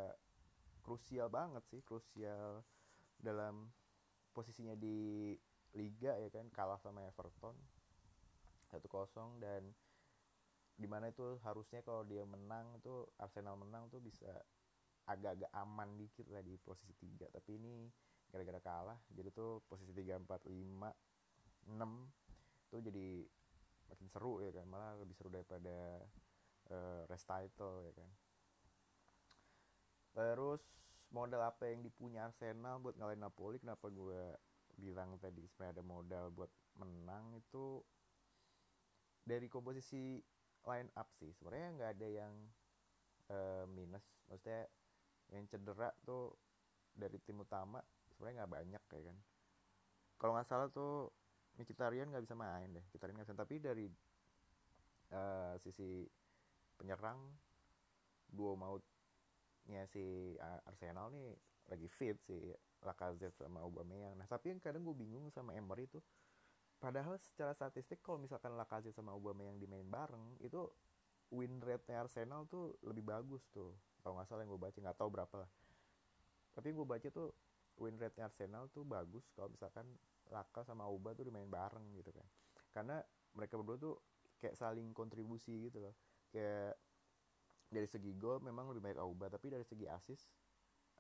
krusial 0.84 1.32
banget 1.32 1.64
sih 1.72 1.82
krusial 1.82 2.62
dalam 3.24 3.72
posisinya 4.36 4.76
di 4.76 5.34
liga 5.74 6.14
ya 6.20 6.30
kan 6.30 6.52
kalah 6.54 6.78
sama 6.78 7.02
Everton 7.08 7.56
1-0 8.70 8.84
dan 9.42 9.74
di 10.74 10.90
mana 10.90 11.10
itu 11.10 11.38
harusnya 11.46 11.86
kalau 11.86 12.04
dia 12.04 12.26
menang 12.26 12.82
tuh 12.82 13.10
Arsenal 13.22 13.58
menang 13.58 13.90
tuh 13.90 14.02
bisa 14.02 14.30
agak-agak 15.06 15.50
aman 15.54 15.96
dikit 15.96 16.28
lah 16.34 16.42
di 16.42 16.58
posisi 16.60 16.94
3 16.98 17.30
tapi 17.30 17.58
ini 17.58 17.88
gara-gara 18.30 18.60
kalah 18.62 19.00
jadi 19.14 19.30
tuh 19.30 19.62
posisi 19.70 19.94
3 19.94 20.18
4 20.26 20.28
5 20.28 21.70
6 21.70 21.80
itu 22.74 22.78
jadi 22.90 23.08
makin 23.94 24.08
seru 24.10 24.42
ya 24.42 24.50
kan 24.50 24.66
malah 24.66 24.98
lebih 24.98 25.14
seru 25.14 25.30
daripada 25.30 26.02
uh, 26.74 27.06
rest 27.06 27.30
title 27.30 27.86
ya 27.86 27.94
kan. 27.94 28.10
Terus 30.14 30.62
modal 31.14 31.46
apa 31.46 31.70
yang 31.70 31.86
dipunya 31.86 32.26
Arsenal 32.26 32.82
buat 32.82 32.98
ngalahin 32.98 33.22
Napoli? 33.22 33.62
Kenapa 33.62 33.88
gue 33.88 34.34
bilang 34.74 35.16
tadi 35.22 35.46
sebenarnya 35.46 35.80
ada 35.80 35.86
modal 35.86 36.26
buat 36.34 36.50
menang 36.82 37.38
itu 37.38 37.80
dari 39.24 39.46
komposisi 39.48 40.18
line 40.66 40.90
up 40.98 41.08
sih. 41.22 41.32
Sebenarnya 41.38 41.68
nggak 41.78 41.92
ada 42.02 42.08
yang 42.10 42.34
uh, 43.30 43.64
minus. 43.70 44.04
Maksudnya 44.28 44.66
yang 45.32 45.46
cedera 45.48 45.94
tuh 46.04 46.34
dari 46.94 47.18
tim 47.24 47.42
utama 47.42 47.82
sebenarnya 48.14 48.44
nggak 48.44 48.54
banyak 48.54 48.84
kayak 48.90 49.06
kan. 49.14 49.18
Kalau 50.18 50.32
nggak 50.38 50.48
salah 50.50 50.68
tuh 50.74 51.14
Mkhitaryan 51.54 52.10
nggak 52.10 52.26
bisa 52.26 52.34
main 52.34 52.74
deh. 52.74 52.84
Mkhitaryan 52.90 53.16
nggak 53.22 53.30
bisa. 53.30 53.38
Tapi 53.38 53.56
dari 53.62 53.86
uh, 55.14 55.54
sisi 55.62 56.02
penyerang 56.74 57.22
duo 58.34 58.58
mautnya 59.64 59.88
si 59.88 60.36
Arsenal 60.68 61.08
nih 61.16 61.32
lagi 61.72 61.88
fit 61.88 62.20
si 62.28 62.36
Lacazette 62.84 63.40
sama 63.40 63.64
Aubameyang. 63.64 64.20
Nah 64.20 64.28
tapi 64.28 64.52
yang 64.52 64.60
kadang 64.60 64.84
gue 64.84 64.92
bingung 64.92 65.32
sama 65.32 65.56
Emery 65.56 65.88
itu 65.88 66.04
padahal 66.84 67.16
secara 67.16 67.56
statistik 67.56 68.04
kalau 68.04 68.20
misalkan 68.20 68.60
Lacazette 68.60 69.00
sama 69.00 69.16
Aubameyang 69.16 69.56
dimain 69.56 69.88
bareng 69.88 70.36
itu 70.44 70.68
win 71.32 71.64
rate-nya 71.64 72.04
Arsenal 72.04 72.44
tuh 72.52 72.76
lebih 72.84 73.08
bagus 73.08 73.48
tuh. 73.56 73.72
Kalau 74.04 74.20
nggak 74.20 74.28
salah 74.28 74.44
yang 74.44 74.52
gue 74.52 74.60
baca 74.60 74.78
nggak 74.84 75.00
tahu 75.00 75.10
berapa 75.16 75.36
lah. 75.48 75.50
Tapi 76.54 76.70
gue 76.76 76.84
baca 76.86 77.08
tuh 77.08 77.32
win 77.80 77.96
rate-nya 77.96 78.28
Arsenal 78.28 78.68
tuh 78.68 78.84
bagus 78.84 79.24
kalau 79.32 79.48
misalkan 79.48 79.88
Laka 80.28 80.68
sama 80.68 80.84
Auba 80.84 81.16
tuh 81.16 81.24
dimain 81.24 81.48
bareng 81.48 81.88
gitu 81.96 82.12
kan. 82.12 82.28
Karena 82.76 83.00
mereka 83.32 83.56
berdua 83.56 83.80
tuh 83.80 83.96
kayak 84.44 84.60
saling 84.60 84.92
kontribusi 84.92 85.72
gitu 85.72 85.80
loh. 85.88 85.96
Kayak 86.36 86.76
dari 87.74 87.90
segi 87.90 88.14
gol 88.14 88.40
memang 88.40 88.70
lebih 88.70 88.86
baik 88.86 88.98
Auba 89.02 89.28
tapi 89.28 89.50
dari 89.50 89.66
segi 89.66 89.90
asis 89.90 90.30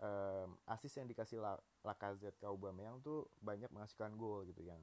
um, 0.01 0.57
asis 0.65 0.97
yang 0.97 1.05
dikasih 1.05 1.37
La 1.43 1.53
Lacazette 1.83 2.39
ke 2.39 2.45
Aubameyang 2.47 3.03
tuh 3.03 3.29
banyak 3.43 3.69
menghasilkan 3.69 4.15
gol 4.15 4.47
gitu. 4.47 4.63
Yang 4.63 4.81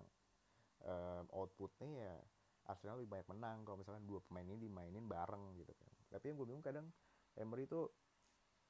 um, 0.85 1.25
outputnya 1.35 1.89
ya 1.91 2.15
Arsenal 2.69 3.01
lebih 3.01 3.19
banyak 3.19 3.29
menang. 3.33 3.65
Kalau 3.67 3.81
misalkan 3.81 4.05
dua 4.07 4.21
pemain 4.23 4.47
ini 4.47 4.61
dimainin 4.61 5.05
bareng 5.09 5.57
gitu 5.59 5.73
kan. 5.75 5.91
Tapi 6.13 6.25
yang 6.31 6.37
gue 6.39 6.47
bingung 6.47 6.67
kadang 6.67 6.87
Emery 7.35 7.67
tuh 7.67 7.91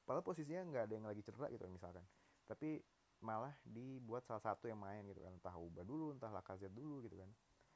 padahal 0.05 0.25
posisinya 0.25 0.65
nggak 0.65 0.83
ada 0.89 0.93
yang 0.97 1.05
lagi 1.05 1.21
cedera 1.21 1.51
gitu 1.51 1.61
kan 1.67 1.73
misalkan. 1.73 2.05
Tapi 2.47 2.81
malah 3.21 3.53
dibuat 3.61 4.25
salah 4.25 4.41
satu 4.41 4.65
yang 4.65 4.81
main 4.81 5.05
gitu 5.05 5.21
kan. 5.21 5.33
Entah 5.35 5.55
Uba 5.59 5.85
dulu 5.85 6.15
entah 6.15 6.31
Lacazette 6.31 6.73
dulu 6.73 7.03
gitu 7.05 7.19
kan. 7.19 7.29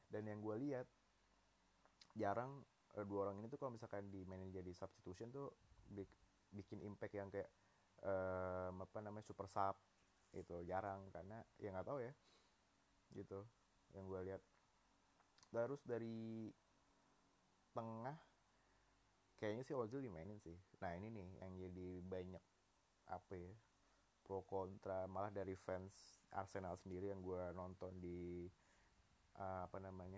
Dan 0.10 0.30
yang 0.30 0.40
gue 0.42 0.56
lihat 0.70 0.88
jarang 2.16 2.64
dua 3.04 3.28
orang 3.28 3.44
ini 3.44 3.52
tuh 3.52 3.60
kalau 3.60 3.76
misalkan 3.76 4.08
dimainin 4.08 4.54
jadi 4.56 4.72
substitution 4.72 5.28
tuh 5.34 5.52
bikin 6.56 6.80
impact 6.88 7.14
yang 7.18 7.28
kayak 7.28 7.52
um, 8.06 8.80
apa 8.80 8.98
namanya 9.04 9.28
super 9.28 9.52
sub 9.52 9.76
itu 10.32 10.64
jarang. 10.64 11.12
Karena 11.12 11.44
ya 11.60 11.76
nggak 11.76 11.88
tahu 11.88 12.00
ya 12.00 12.14
gitu 13.12 13.44
yang 13.92 14.08
gue 14.08 14.22
lihat. 14.32 14.42
Terus 15.52 15.82
dari 15.84 16.52
tengah 17.76 18.16
kayaknya 19.36 19.64
sih 19.68 19.76
Ozil 19.76 20.00
dimainin 20.00 20.40
sih. 20.40 20.56
Nah 20.80 20.96
ini 20.96 21.12
nih 21.12 21.30
yang 21.44 21.52
jadi 21.60 21.88
banyak 22.08 22.44
apa 23.12 23.34
ya 23.38 23.54
pro 24.26 24.42
kontra 24.42 25.06
malah 25.06 25.30
dari 25.30 25.54
fans 25.54 26.26
Arsenal 26.34 26.74
sendiri 26.82 27.14
yang 27.14 27.22
gue 27.22 27.54
nonton 27.54 27.94
di 28.02 28.50
uh, 29.38 29.70
apa 29.70 29.78
namanya 29.78 30.18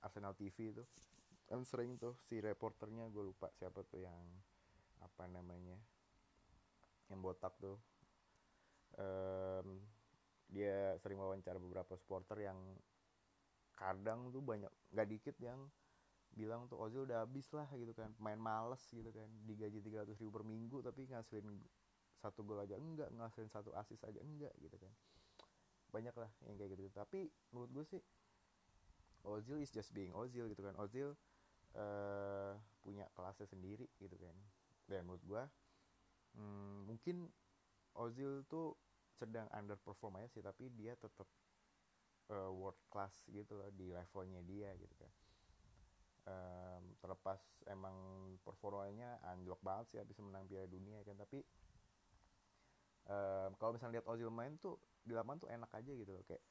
Arsenal 0.00 0.32
TV 0.32 0.72
itu 0.72 0.84
kan 1.46 1.62
sering 1.62 1.94
tuh 1.94 2.18
si 2.26 2.42
reporternya 2.42 3.06
gue 3.10 3.22
lupa 3.22 3.46
siapa 3.54 3.86
tuh 3.86 4.02
yang 4.02 4.18
apa 4.98 5.30
namanya 5.30 5.78
yang 7.10 7.22
botak 7.22 7.54
tuh. 7.62 7.78
Um, 8.96 9.82
dia 10.46 10.94
sering 11.02 11.18
wawancara 11.18 11.58
beberapa 11.58 11.98
supporter 11.98 12.38
yang 12.46 12.58
kadang 13.76 14.32
tuh 14.32 14.40
banyak 14.40 14.70
nggak 14.94 15.08
dikit 15.10 15.36
yang 15.42 15.68
bilang 16.32 16.64
tuh 16.70 16.80
Ozil 16.80 17.04
udah 17.06 17.24
habis 17.26 17.46
lah 17.54 17.68
gitu 17.76 17.92
kan. 17.94 18.10
Main 18.18 18.40
males 18.40 18.82
gitu 18.90 19.10
kan. 19.10 19.28
Digaji 19.46 19.82
300 19.82 20.18
ribu 20.18 20.30
per 20.34 20.44
minggu 20.46 20.82
tapi 20.82 21.06
ngasilin 21.10 21.46
satu 22.16 22.42
gol 22.42 22.58
aja 22.64 22.74
enggak 22.80 23.12
ngasilin 23.12 23.52
satu 23.52 23.70
asis 23.76 24.00
aja 24.02 24.18
enggak 24.22 24.54
gitu 24.58 24.76
kan. 24.80 24.92
Banyak 25.92 26.14
lah 26.16 26.30
yang 26.48 26.56
kayak 26.58 26.74
gitu 26.74 26.90
tapi 26.90 27.30
menurut 27.52 27.70
gue 27.70 27.84
sih 27.86 28.02
Ozil 29.26 29.58
is 29.58 29.74
just 29.74 29.90
being 29.90 30.14
Ozil 30.14 30.46
gitu 30.50 30.62
kan. 30.62 30.74
Ozil 30.78 31.14
uh, 31.76 32.52
punya 32.80 33.06
kelasnya 33.12 33.46
sendiri 33.46 33.86
gitu 34.00 34.16
kan. 34.16 34.36
Dan 34.86 35.06
menurut 35.06 35.24
gue 35.24 35.42
hmm, 36.36 36.76
mungkin 36.88 37.28
Ozil 37.96 38.44
tuh 38.48 38.76
sedang 39.16 39.48
underperform 39.56 40.20
aja 40.20 40.28
sih 40.28 40.44
tapi 40.44 40.68
dia 40.76 40.92
tetap 41.00 41.24
uh, 42.28 42.52
world 42.52 42.76
class 42.92 43.24
gitu 43.32 43.56
loh 43.56 43.72
di 43.72 43.92
levelnya 43.92 44.44
dia 44.44 44.72
gitu 44.76 44.94
kan. 45.00 45.12
Um, 46.26 46.82
terlepas 46.98 47.38
emang 47.70 47.94
performanya 48.42 49.22
anjlok 49.30 49.62
banget 49.62 49.86
sih 49.94 49.98
habis 50.02 50.18
menang 50.18 50.42
Piala 50.50 50.66
Dunia 50.66 50.98
kan 51.06 51.14
tapi 51.14 51.38
um, 53.06 53.54
kalau 53.56 53.78
misalnya 53.78 54.02
lihat 54.02 54.06
Ozil 54.10 54.28
main 54.28 54.58
tuh 54.58 54.76
di 55.06 55.14
lapangan 55.14 55.46
tuh 55.46 55.50
enak 55.54 55.70
aja 55.70 55.92
gitu 55.94 56.10
loh. 56.12 56.24
Kayak 56.26 56.42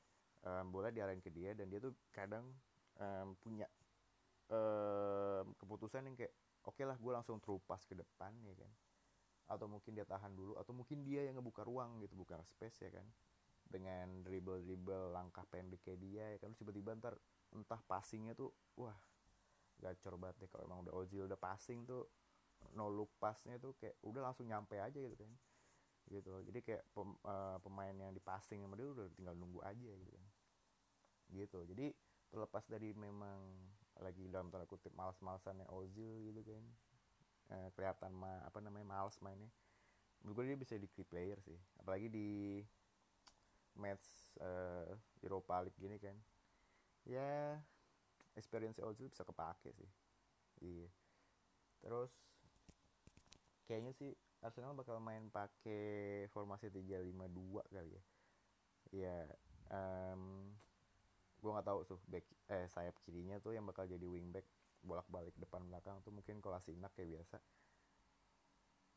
um, 0.48 0.72
bola 0.72 0.90
diarahin 0.90 1.22
ke 1.22 1.30
dia 1.30 1.52
dan 1.54 1.68
dia 1.68 1.84
tuh 1.84 1.94
kadang 2.16 2.50
um, 2.98 3.36
punya 3.44 3.68
um, 4.50 5.46
keputusan 5.58 6.06
yang 6.06 6.16
kayak 6.18 6.34
oke 6.66 6.76
okay 6.76 6.86
lah 6.86 6.98
gue 6.98 7.12
langsung 7.14 7.38
terupas 7.42 7.86
ke 7.86 7.94
depan 7.98 8.34
ya 8.46 8.56
kan. 8.58 8.72
Atau 9.46 9.70
mungkin 9.70 9.94
dia 9.94 10.06
tahan 10.06 10.34
dulu 10.34 10.58
atau 10.58 10.74
mungkin 10.74 11.06
dia 11.06 11.26
yang 11.26 11.38
ngebuka 11.38 11.62
ruang 11.66 12.02
gitu 12.02 12.18
bukan 12.18 12.42
space 12.46 12.86
ya 12.86 12.92
kan. 12.94 13.08
Dengan 13.66 14.22
dribble 14.22 14.62
dribble 14.62 15.14
langkah 15.14 15.46
pendek 15.50 15.82
kayak 15.86 16.00
dia 16.02 16.26
ya 16.36 16.40
kan. 16.42 16.54
Tiba-tiba 16.54 16.98
ntar 16.98 17.16
entah 17.54 17.82
passingnya 17.86 18.34
tuh 18.34 18.52
wah 18.78 18.98
gacor 19.80 20.16
banget 20.16 20.46
deh 20.46 20.50
kalau 20.50 20.64
emang 20.66 20.80
udah 20.88 20.94
Ozil 20.96 21.28
udah 21.28 21.40
passing 21.40 21.84
tuh 21.84 22.08
no 22.74 22.88
look 22.88 23.12
passnya 23.20 23.60
tuh 23.60 23.76
kayak 23.78 24.00
udah 24.02 24.32
langsung 24.32 24.50
nyampe 24.50 24.80
aja 24.80 24.98
gitu 24.98 25.26
kan. 25.26 25.38
Gitu. 26.06 26.34
Jadi 26.46 26.60
kayak 26.62 26.84
pem, 26.94 27.18
uh, 27.26 27.58
pemain 27.62 27.94
yang 27.94 28.14
di 28.14 28.22
passing 28.22 28.62
sama 28.62 28.78
dia 28.78 28.90
udah 28.90 29.10
tinggal 29.14 29.34
nunggu 29.38 29.62
aja 29.66 29.92
gitu 29.94 30.12
kan. 30.14 30.26
Gitu. 31.34 31.60
Jadi 31.70 31.86
terlepas 32.30 32.66
dari 32.70 32.94
memang 32.94 33.40
lagi 34.04 34.28
dalam 34.28 34.52
tanda 34.52 34.68
kutip 34.68 34.92
malas-malasannya 34.96 35.68
Ozil 35.72 36.32
gitu 36.32 36.42
kan. 36.44 36.66
Eh, 37.46 37.70
kelihatan 37.78 38.12
ma 38.12 38.42
apa 38.44 38.60
namanya 38.60 38.86
males 38.88 39.16
mainnya. 39.22 39.48
Menurut 40.26 40.42
gue 40.42 40.46
dia 40.52 40.60
bisa 40.60 40.74
di 40.76 40.90
key 40.90 41.06
player 41.06 41.38
sih. 41.46 41.58
Apalagi 41.78 42.10
di 42.10 42.60
match 43.78 44.36
uh, 44.42 44.90
Europa 45.22 45.62
League 45.62 45.78
gini 45.78 46.02
kan. 46.02 46.16
Ya 47.06 47.60
experience 48.34 48.82
Ozil 48.82 49.08
bisa 49.08 49.22
kepake 49.22 49.72
sih. 49.78 49.92
Iya. 50.66 50.90
Terus 51.86 52.12
kayaknya 53.70 53.94
sih 53.94 54.12
Arsenal 54.42 54.78
bakal 54.78 55.02
main 55.02 55.30
pakai 55.30 56.26
formasi 56.34 56.74
352 56.74 57.62
kali 57.70 57.92
ya. 57.94 58.04
Ya 58.94 59.18
um, 59.70 60.54
gue 61.46 61.54
nggak 61.54 61.70
tahu 61.70 61.80
tuh 61.86 62.00
back 62.10 62.26
eh 62.50 62.66
sayap 62.74 62.98
kirinya 63.06 63.38
tuh 63.38 63.54
yang 63.54 63.70
bakal 63.70 63.86
jadi 63.86 64.02
wingback 64.02 64.50
bolak-balik 64.82 65.38
depan 65.38 65.62
belakang 65.70 66.02
tuh 66.02 66.10
mungkin 66.10 66.42
Kolasinak 66.42 66.90
kayak 66.98 67.22
biasa. 67.22 67.38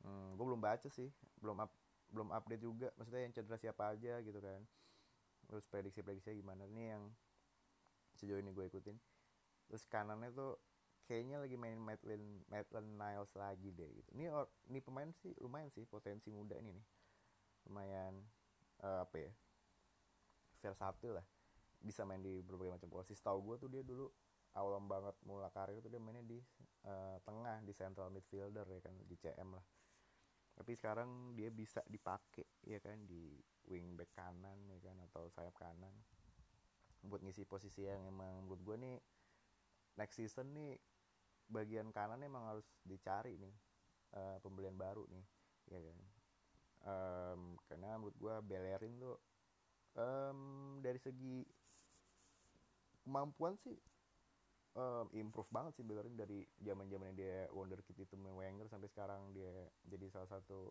Hmm, 0.09 0.33
gue 0.33 0.45
belum 0.49 0.63
baca 0.65 0.89
sih 0.89 1.13
belum 1.45 1.61
up 1.61 1.73
belum 2.09 2.33
update 2.33 2.65
juga 2.65 2.89
maksudnya 2.97 3.29
yang 3.29 3.35
cedera 3.37 3.61
siapa 3.61 3.93
aja 3.93 4.25
gitu 4.25 4.41
kan. 4.41 4.65
Terus 5.45 5.69
prediksi-prediksinya 5.69 6.37
gimana 6.41 6.65
nih 6.65 6.97
yang 6.97 7.05
sejauh 8.17 8.41
ini 8.41 8.57
gue 8.57 8.65
ikutin. 8.65 8.97
Terus 9.69 9.85
kanannya 9.85 10.33
tuh 10.33 10.57
kayaknya 11.05 11.45
lagi 11.45 11.57
main 11.61 11.77
Maitland 11.77 12.49
Maitland 12.49 12.89
Niles 12.97 13.33
lagi 13.37 13.69
deh 13.77 13.93
gitu. 13.93 14.09
Ini 14.17 14.33
or, 14.33 14.49
ini 14.73 14.81
pemain 14.81 15.13
sih 15.21 15.37
lumayan 15.45 15.69
sih 15.69 15.85
potensi 15.85 16.33
muda 16.33 16.57
ini 16.57 16.73
nih. 16.73 16.87
Lumayan 17.69 18.25
uh, 18.81 19.05
apa 19.05 19.17
ya 19.21 19.33
versatil 20.59 21.21
lah 21.21 21.27
bisa 21.79 22.03
main 22.03 22.21
di 22.23 22.43
berbagai 22.43 22.79
macam 22.79 22.91
posisi. 22.91 23.21
Tahu 23.23 23.39
gue 23.43 23.57
tuh 23.67 23.69
dia 23.71 23.83
dulu 23.83 24.07
awal 24.57 24.81
banget 24.83 25.15
mula 25.29 25.49
karir 25.55 25.79
tuh 25.79 25.93
dia 25.93 26.01
mainnya 26.03 26.25
di 26.25 26.39
uh, 26.89 27.17
tengah 27.23 27.63
di 27.63 27.73
central 27.77 28.11
midfielder 28.11 28.67
ya 28.67 28.81
kan 28.83 28.95
di 29.07 29.17
CM 29.19 29.55
lah. 29.55 29.65
Tapi 30.59 30.75
sekarang 30.75 31.39
dia 31.39 31.55
bisa 31.55 31.85
dipakai 31.87 32.67
ya 32.67 32.83
kan 32.83 33.07
di 33.07 33.39
wing 33.71 33.95
back 33.95 34.11
kanan 34.17 34.59
ya 34.67 34.79
kan 34.83 34.97
atau 35.07 35.31
sayap 35.31 35.55
kanan 35.55 35.93
buat 37.07 37.23
ngisi 37.23 37.47
posisi 37.47 37.87
yang 37.87 38.11
emang 38.11 38.43
menurut 38.43 38.63
gue 38.67 38.77
nih 38.83 38.97
next 40.03 40.19
season 40.19 40.51
nih 40.51 40.75
bagian 41.47 41.95
kanan 41.95 42.19
emang 42.27 42.43
harus 42.51 42.67
dicari 42.83 43.39
nih 43.39 43.55
uh, 44.19 44.37
pembelian 44.43 44.75
baru 44.75 45.07
nih 45.07 45.25
ya 45.71 45.81
kan. 45.85 45.99
Um, 46.79 47.41
karena 47.67 47.99
menurut 47.99 48.17
gue 48.19 48.35
Bellerin 48.47 48.95
tuh 48.99 49.19
um, 49.99 50.41
dari 50.83 50.99
segi 50.99 51.43
kemampuan 53.09 53.57
sih 53.65 53.81
um, 54.79 55.07
improve 55.17 55.49
banget 55.49 55.81
sih 55.81 55.85
Bellerin 55.87 56.15
dari 56.15 56.45
zaman 56.61 56.87
zamannya 56.87 57.17
dia 57.17 57.37
wonderkid 57.51 57.97
itu 57.99 58.15
Wenger 58.15 58.69
sampai 58.71 58.89
sekarang 58.93 59.33
dia 59.33 59.51
jadi 59.89 60.07
salah 60.13 60.29
satu 60.29 60.71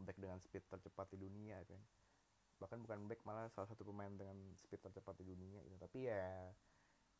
back 0.00 0.18
dengan 0.18 0.38
speed 0.42 0.64
tercepat 0.66 1.06
di 1.14 1.18
dunia 1.20 1.60
kan. 1.68 1.80
Bahkan 2.58 2.78
bukan 2.86 2.98
back 3.10 3.20
malah 3.26 3.46
salah 3.52 3.68
satu 3.70 3.86
pemain 3.86 4.10
dengan 4.10 4.34
speed 4.58 4.80
tercepat 4.80 5.14
di 5.20 5.24
dunia 5.26 5.60
gitu. 5.62 5.76
Tapi 5.78 5.98
ya 6.08 6.50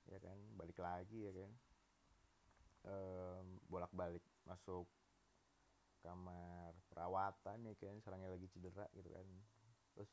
ya 0.04 0.18
kan 0.21 0.38
balik 0.59 0.78
lagi 0.80 1.30
ya 1.30 1.33
kan. 1.35 1.52
Um, 2.85 3.47
bolak 3.73 3.88
balik 3.97 4.25
masuk 4.44 4.85
kamar 6.04 6.76
perawatan 6.92 7.64
ya 7.64 7.73
kan 7.80 7.97
serangnya 8.04 8.28
lagi 8.33 8.50
cedera 8.50 8.88
gitu 8.97 9.09
kan. 9.09 9.26
Terus 9.94 10.11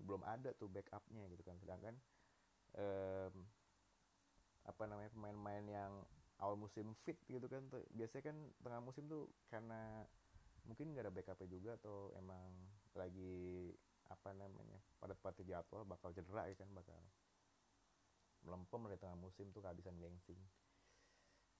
belum 0.00 0.22
ada 0.24 0.54
tuh 0.54 0.70
backupnya 0.70 1.26
gitu 1.32 1.42
kan. 1.42 1.58
Sedangkan 1.58 1.94
um, 2.78 3.34
apa 4.64 4.82
namanya 4.88 5.12
pemain-pemain 5.12 5.66
yang 5.68 5.92
awal 6.40 6.56
musim 6.58 6.96
fit 7.04 7.20
gitu 7.28 7.46
kan 7.46 7.62
biasanya 7.94 8.32
kan 8.32 8.36
tengah 8.64 8.80
musim 8.82 9.06
tuh 9.06 9.30
karena 9.52 10.02
mungkin 10.64 10.96
gak 10.96 11.06
ada 11.06 11.12
backupnya 11.12 11.48
juga 11.52 11.70
atau 11.76 12.10
emang 12.16 12.48
lagi 12.96 13.70
apa 14.08 14.32
namanya 14.36 14.80
pada 15.00 15.16
padat 15.16 15.44
jadwal 15.44 15.84
bakal 15.84 16.12
cedera 16.12 16.48
ya 16.48 16.56
kan 16.56 16.68
bakal 16.72 16.96
melempem 18.44 18.80
dari 18.88 19.00
tengah 19.00 19.16
musim 19.16 19.48
tuh 19.56 19.64
kehabisan 19.64 19.96
gengsi. 19.96 20.36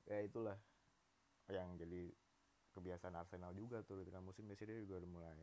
Ya 0.05 0.21
itulah 0.21 0.61
yang 1.49 1.81
jadi 1.81 2.13
kebiasaan 2.77 3.17
Arsenal 3.17 3.57
juga 3.57 3.81
tuh 3.81 4.05
di 4.05 4.13
tengah 4.13 4.29
musim. 4.29 4.45
Biasanya 4.45 4.77
dia 4.77 4.85
juga 4.85 5.01
udah 5.01 5.11
mulai 5.11 5.41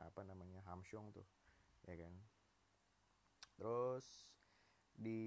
apa 0.00 0.20
namanya 0.24 0.60
hamsyong 0.68 1.12
tuh 1.12 1.24
ya 1.84 1.94
kan 1.98 2.12
di 5.02 5.22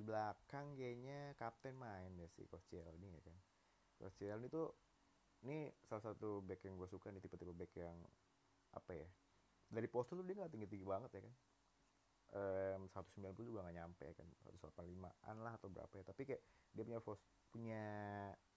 belakang 0.00 0.72
kayaknya 0.72 1.36
kapten 1.36 1.76
main 1.76 2.16
ya 2.16 2.26
si 2.32 2.48
Coach 2.48 2.72
ini 2.72 3.08
ya 3.12 3.20
kan. 3.20 3.36
Coach 4.00 4.24
ini 4.24 4.48
tuh 4.48 4.72
ini 5.44 5.68
salah 5.84 6.00
satu 6.00 6.40
back 6.40 6.64
yang 6.64 6.80
gue 6.80 6.88
suka 6.88 7.12
nih 7.12 7.20
tipe-tipe 7.20 7.52
back 7.52 7.72
yang 7.76 7.98
apa 8.72 8.96
ya 8.96 9.08
dari 9.68 9.88
postur 9.88 10.20
tuh 10.20 10.24
dia 10.24 10.36
nggak 10.40 10.52
tinggi-tinggi 10.52 10.86
banget 10.88 11.10
ya 11.16 11.22
kan. 11.28 11.34
Um, 12.32 12.88
190 12.88 13.44
juga 13.44 13.60
nggak 13.60 13.76
nyampe 13.76 14.08
ya 14.08 14.14
kan 14.16 14.28
185an 14.48 15.36
lah 15.44 15.52
atau 15.60 15.68
berapa 15.68 15.92
ya. 16.00 16.04
Tapi 16.08 16.22
kayak 16.24 16.42
dia 16.72 16.82
punya 16.88 17.00
punya 17.52 17.84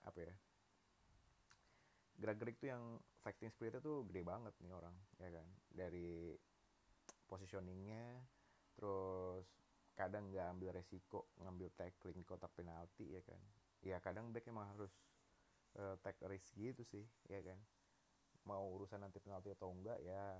apa 0.07 0.19
ya 0.23 0.35
gerak-gerik 2.15 2.55
tuh 2.63 2.71
yang 2.71 2.83
fighting 3.19 3.51
spiritnya 3.51 3.83
tuh 3.83 4.07
gede 4.07 4.23
banget 4.23 4.55
nih 4.63 4.71
orang 4.71 4.95
ya 5.19 5.29
kan. 5.35 5.47
Dari 5.75 6.35
positioningnya 7.27 8.23
terus 8.75 9.47
kadang 9.95 10.27
nggak 10.29 10.47
ambil 10.51 10.69
resiko 10.75 11.31
ngambil 11.39 11.71
tackling 11.79 12.21
kotak 12.27 12.51
penalti 12.53 13.15
ya 13.15 13.21
kan? 13.23 13.41
Ya 13.81 13.97
kadang 14.03 14.29
back 14.35 14.45
emang 14.51 14.67
harus 14.75 14.91
uh, 15.79 15.95
take 16.03 16.19
risk 16.27 16.51
gitu 16.59 16.83
sih 16.83 17.07
ya 17.31 17.39
kan? 17.41 17.57
Mau 18.45 18.75
urusan 18.75 19.01
nanti 19.01 19.17
penalti 19.23 19.49
atau 19.55 19.71
enggak 19.71 19.97
ya 20.03 20.35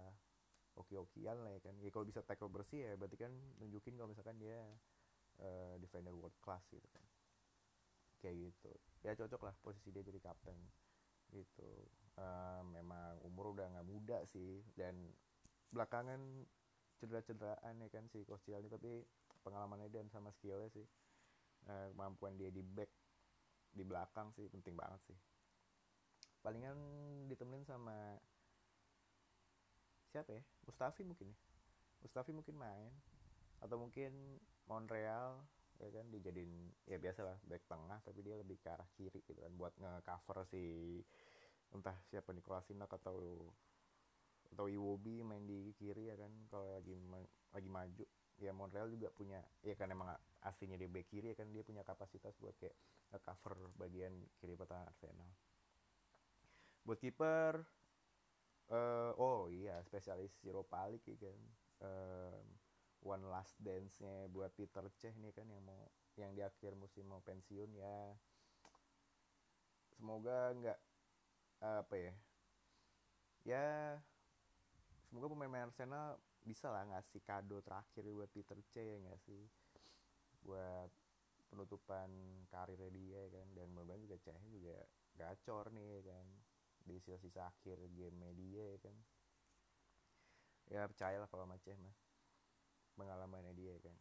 oke-okean 0.76 1.40
lah 1.40 1.52
ya 1.56 1.62
kan? 1.64 1.76
Ya 1.80 1.90
kalau 1.90 2.06
bisa 2.06 2.20
tackle 2.22 2.52
bersih 2.52 2.84
ya 2.84 2.94
berarti 3.00 3.16
kan 3.16 3.32
nunjukin 3.64 3.96
kalau 3.96 4.12
misalkan 4.12 4.36
dia 4.38 4.60
uh, 5.40 5.74
defender 5.80 6.12
world 6.12 6.36
class 6.44 6.68
gitu 6.68 6.86
kan. 6.92 7.04
Kayak 8.20 8.52
gitu. 8.52 8.72
Ya 9.08 9.16
cocok 9.16 9.42
lah 9.48 9.56
posisi 9.64 9.90
dia 9.90 10.04
jadi 10.04 10.20
kapten 10.20 10.60
gitu. 11.32 11.70
Uh, 12.16 12.64
memang 12.72 13.20
umur 13.28 13.52
udah 13.52 13.68
nggak 13.76 13.88
muda 13.88 14.24
sih 14.30 14.64
dan 14.80 14.96
belakangan 15.72 16.48
cedera-cederaan 16.96 17.76
ya 17.84 17.90
kan 17.92 18.08
si 18.08 18.24
Koscielny 18.24 18.72
tapi 18.72 19.04
pengalamannya 19.46 19.94
dan 19.94 20.10
sama 20.10 20.34
skillnya 20.34 20.74
sih. 20.74 20.86
Uh, 21.66 21.94
kemampuan 21.94 22.38
dia 22.38 22.50
di 22.50 22.62
back 22.62 22.90
di 23.74 23.86
belakang 23.86 24.34
sih 24.34 24.50
penting 24.50 24.74
banget 24.74 25.14
sih. 25.14 25.18
Palingan 26.42 26.78
ditemenin 27.30 27.66
sama 27.66 28.18
siapa 30.10 30.34
ya? 30.34 30.44
Mustafi 30.66 31.06
mungkin 31.06 31.30
ya? 31.30 31.38
Mustafi 32.02 32.34
mungkin 32.34 32.58
main. 32.58 32.94
Atau 33.62 33.78
mungkin 33.78 34.42
Montreal 34.66 35.46
ya 35.76 35.92
kan 35.92 36.08
dijadiin 36.08 36.72
ya 36.88 36.96
biasa 36.96 37.28
lah 37.28 37.38
back 37.52 37.68
tengah 37.68 38.00
tapi 38.00 38.24
dia 38.24 38.40
lebih 38.40 38.56
ke 38.64 38.72
arah 38.72 38.88
kiri 38.96 39.20
gitu 39.28 39.36
kan 39.36 39.52
buat 39.60 39.76
nge-cover 39.76 40.48
si 40.48 40.64
entah 41.76 42.00
siapa 42.08 42.32
Nicolas 42.32 42.64
Sinak 42.64 42.88
atau 42.88 43.44
atau 44.56 44.66
Iwobi 44.72 45.20
main 45.20 45.44
di 45.44 45.76
kiri 45.76 46.08
ya 46.08 46.16
kan 46.16 46.32
kalau 46.48 46.80
lagi 46.80 46.96
lagi 47.52 47.68
maju 47.68 48.06
ya 48.40 48.52
Montreal 48.52 48.92
juga 48.92 49.08
punya 49.12 49.40
ya 49.64 49.76
kan 49.80 49.88
emang 49.92 50.12
aslinya 50.44 50.76
dia 50.76 50.92
back 50.92 51.08
kiri 51.08 51.32
ya 51.34 51.38
kan 51.40 51.48
dia 51.56 51.64
punya 51.64 51.82
kapasitas 51.88 52.36
buat 52.38 52.54
kayak 52.60 52.76
cover 53.24 53.72
bagian 53.80 54.12
kiri 54.42 54.60
pertahanan 54.60 54.92
Arsenal. 54.92 55.32
Buat 56.84 57.00
kiper 57.00 57.54
uh, 58.70 59.12
oh 59.16 59.48
iya 59.48 59.80
spesialis 59.88 60.36
Europa 60.44 60.84
League 60.92 61.08
ya 61.08 61.18
kan. 61.20 61.40
Um, 61.86 62.46
one 63.06 63.26
last 63.30 63.54
dance 63.62 64.02
nya 64.02 64.26
buat 64.34 64.50
Peter 64.58 64.84
Cech 64.98 65.14
nih 65.22 65.32
kan 65.32 65.46
yang 65.46 65.62
mau 65.62 65.88
yang 66.18 66.32
di 66.34 66.42
akhir 66.42 66.76
musim 66.76 67.08
mau 67.08 67.24
pensiun 67.24 67.72
ya. 67.78 68.16
Semoga 69.96 70.52
nggak 70.60 70.80
uh, 71.64 71.80
apa 71.86 71.96
ya 71.96 72.14
ya 73.46 73.94
semoga 75.06 75.30
pemain-pemain 75.30 75.70
Arsenal 75.70 76.18
bisa 76.46 76.70
lah 76.70 76.86
ngasih 76.86 77.26
kado 77.26 77.58
terakhir 77.66 78.06
buat 78.06 78.30
Peter 78.30 78.62
C 78.70 78.78
ya 78.78 78.98
nggak 79.02 79.20
sih? 79.26 79.44
Buat 80.46 80.94
penutupan 81.50 82.10
karirnya 82.54 82.90
dia 82.94 83.20
ya 83.26 83.42
kan? 83.42 83.48
Dan 83.58 83.68
mudah 83.74 83.98
juga 83.98 84.16
C 84.22 84.30
juga 84.54 84.78
gacor 85.18 85.74
nih 85.74 86.00
ya 86.00 86.02
kan? 86.14 86.26
Di 86.86 87.02
sisa-sisa 87.02 87.50
akhir 87.50 87.82
game 87.98 88.14
media 88.14 88.78
ya 88.78 88.80
kan? 88.86 88.96
Ya 90.70 90.86
percayalah 90.86 91.26
kalau 91.26 91.50
sama 91.50 91.58
Ceh 91.66 91.78
mah 91.82 91.98
pengalamannya 92.94 93.58
dia 93.58 93.74
ya 93.74 93.90
kan? 93.90 93.98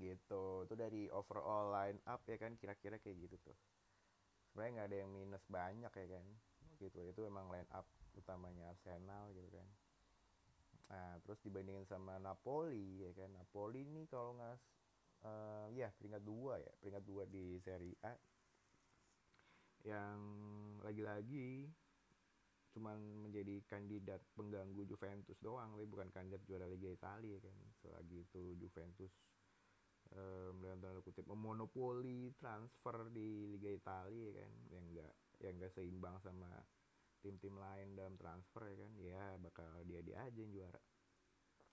Gitu. 0.00 0.44
Itu 0.64 0.74
dari 0.74 1.12
overall 1.12 1.68
line 1.68 2.00
up 2.08 2.24
ya 2.24 2.40
kan? 2.40 2.56
Kira-kira 2.56 2.96
kayak 2.96 3.28
gitu 3.28 3.36
tuh. 3.44 3.58
Sebenarnya 4.48 4.72
nggak 4.72 4.88
ada 4.88 4.98
yang 5.04 5.10
minus 5.12 5.44
banyak 5.52 5.92
ya 5.92 6.06
kan? 6.16 6.26
Gitu. 6.80 7.00
Itu 7.12 7.28
emang 7.28 7.52
line 7.52 7.68
up 7.76 7.84
utamanya 8.16 8.72
Arsenal 8.72 9.30
gitu 9.36 9.52
kan 9.52 9.68
Nah, 10.90 11.22
terus 11.22 11.38
dibandingin 11.46 11.86
sama 11.86 12.18
Napoli 12.18 13.06
ya 13.06 13.10
kan. 13.14 13.30
Napoli 13.30 13.86
nih 13.86 14.10
kalau 14.10 14.34
nggak 14.34 14.56
uh, 15.22 15.66
ya 15.70 15.88
peringkat 15.94 16.22
dua 16.26 16.58
ya 16.58 16.72
peringkat 16.82 17.04
dua 17.06 17.22
di 17.30 17.62
Serie 17.62 17.94
A. 18.02 18.14
Yang 19.86 20.18
lagi-lagi 20.84 21.70
cuman 22.70 23.26
menjadi 23.26 23.66
kandidat 23.66 24.22
pengganggu 24.38 24.86
Juventus 24.86 25.34
doang 25.42 25.74
tapi 25.74 25.90
bukan 25.90 26.06
kandidat 26.14 26.42
juara 26.46 26.66
Liga 26.66 26.90
Italia 26.90 27.38
kan? 27.38 27.54
Selagi 27.80 28.26
itu 28.26 28.58
Juventus 28.58 29.14
um, 30.10 30.58
dalam 30.58 30.78
tanda 30.82 31.00
kutip 31.06 31.26
memonopoli 31.30 32.34
transfer 32.34 33.08
di 33.14 33.46
Liga 33.46 33.70
Italia 33.70 34.42
kan? 34.42 34.52
Yang 34.74 34.84
enggak 34.90 35.12
yang 35.40 35.54
enggak 35.54 35.72
seimbang 35.72 36.16
sama 36.18 36.50
tim-tim 37.20 37.54
lain 37.56 37.96
dalam 37.96 38.16
transfer 38.16 38.64
ya 38.68 38.76
kan 38.80 38.92
ya 38.96 39.24
bakal 39.40 39.68
dia 39.84 40.00
dia 40.00 40.16
aja 40.24 40.38
yang 40.40 40.52
juara. 40.52 40.80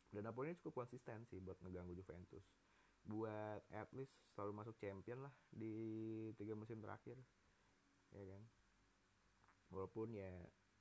Dan 0.07 0.23
Napoli 0.23 0.51
ini 0.51 0.59
cukup 0.59 0.87
konsisten 0.87 1.27
sih 1.27 1.39
buat 1.43 1.59
ngeganggu 1.59 1.95
Juventus. 1.95 2.43
Buat 3.03 3.63
at 3.71 3.91
least 3.95 4.15
selalu 4.35 4.63
masuk 4.63 4.75
champion 4.79 5.23
lah 5.23 5.33
di 5.51 5.75
tiga 6.39 6.55
musim 6.55 6.79
terakhir 6.79 7.19
ya 8.15 8.23
kan. 8.23 8.43
Walaupun 9.71 10.15
ya 10.15 10.31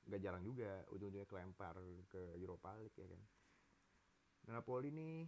gak 0.06 0.22
jarang 0.22 0.46
juga 0.46 0.86
ujung-ujungnya 0.94 1.26
kelempar 1.26 1.74
ke 2.06 2.38
Europa 2.38 2.78
League 2.78 2.94
ya 2.94 3.10
kan. 3.10 3.22
Nah, 4.46 4.62
Napoli 4.62 4.94
ini 4.94 5.26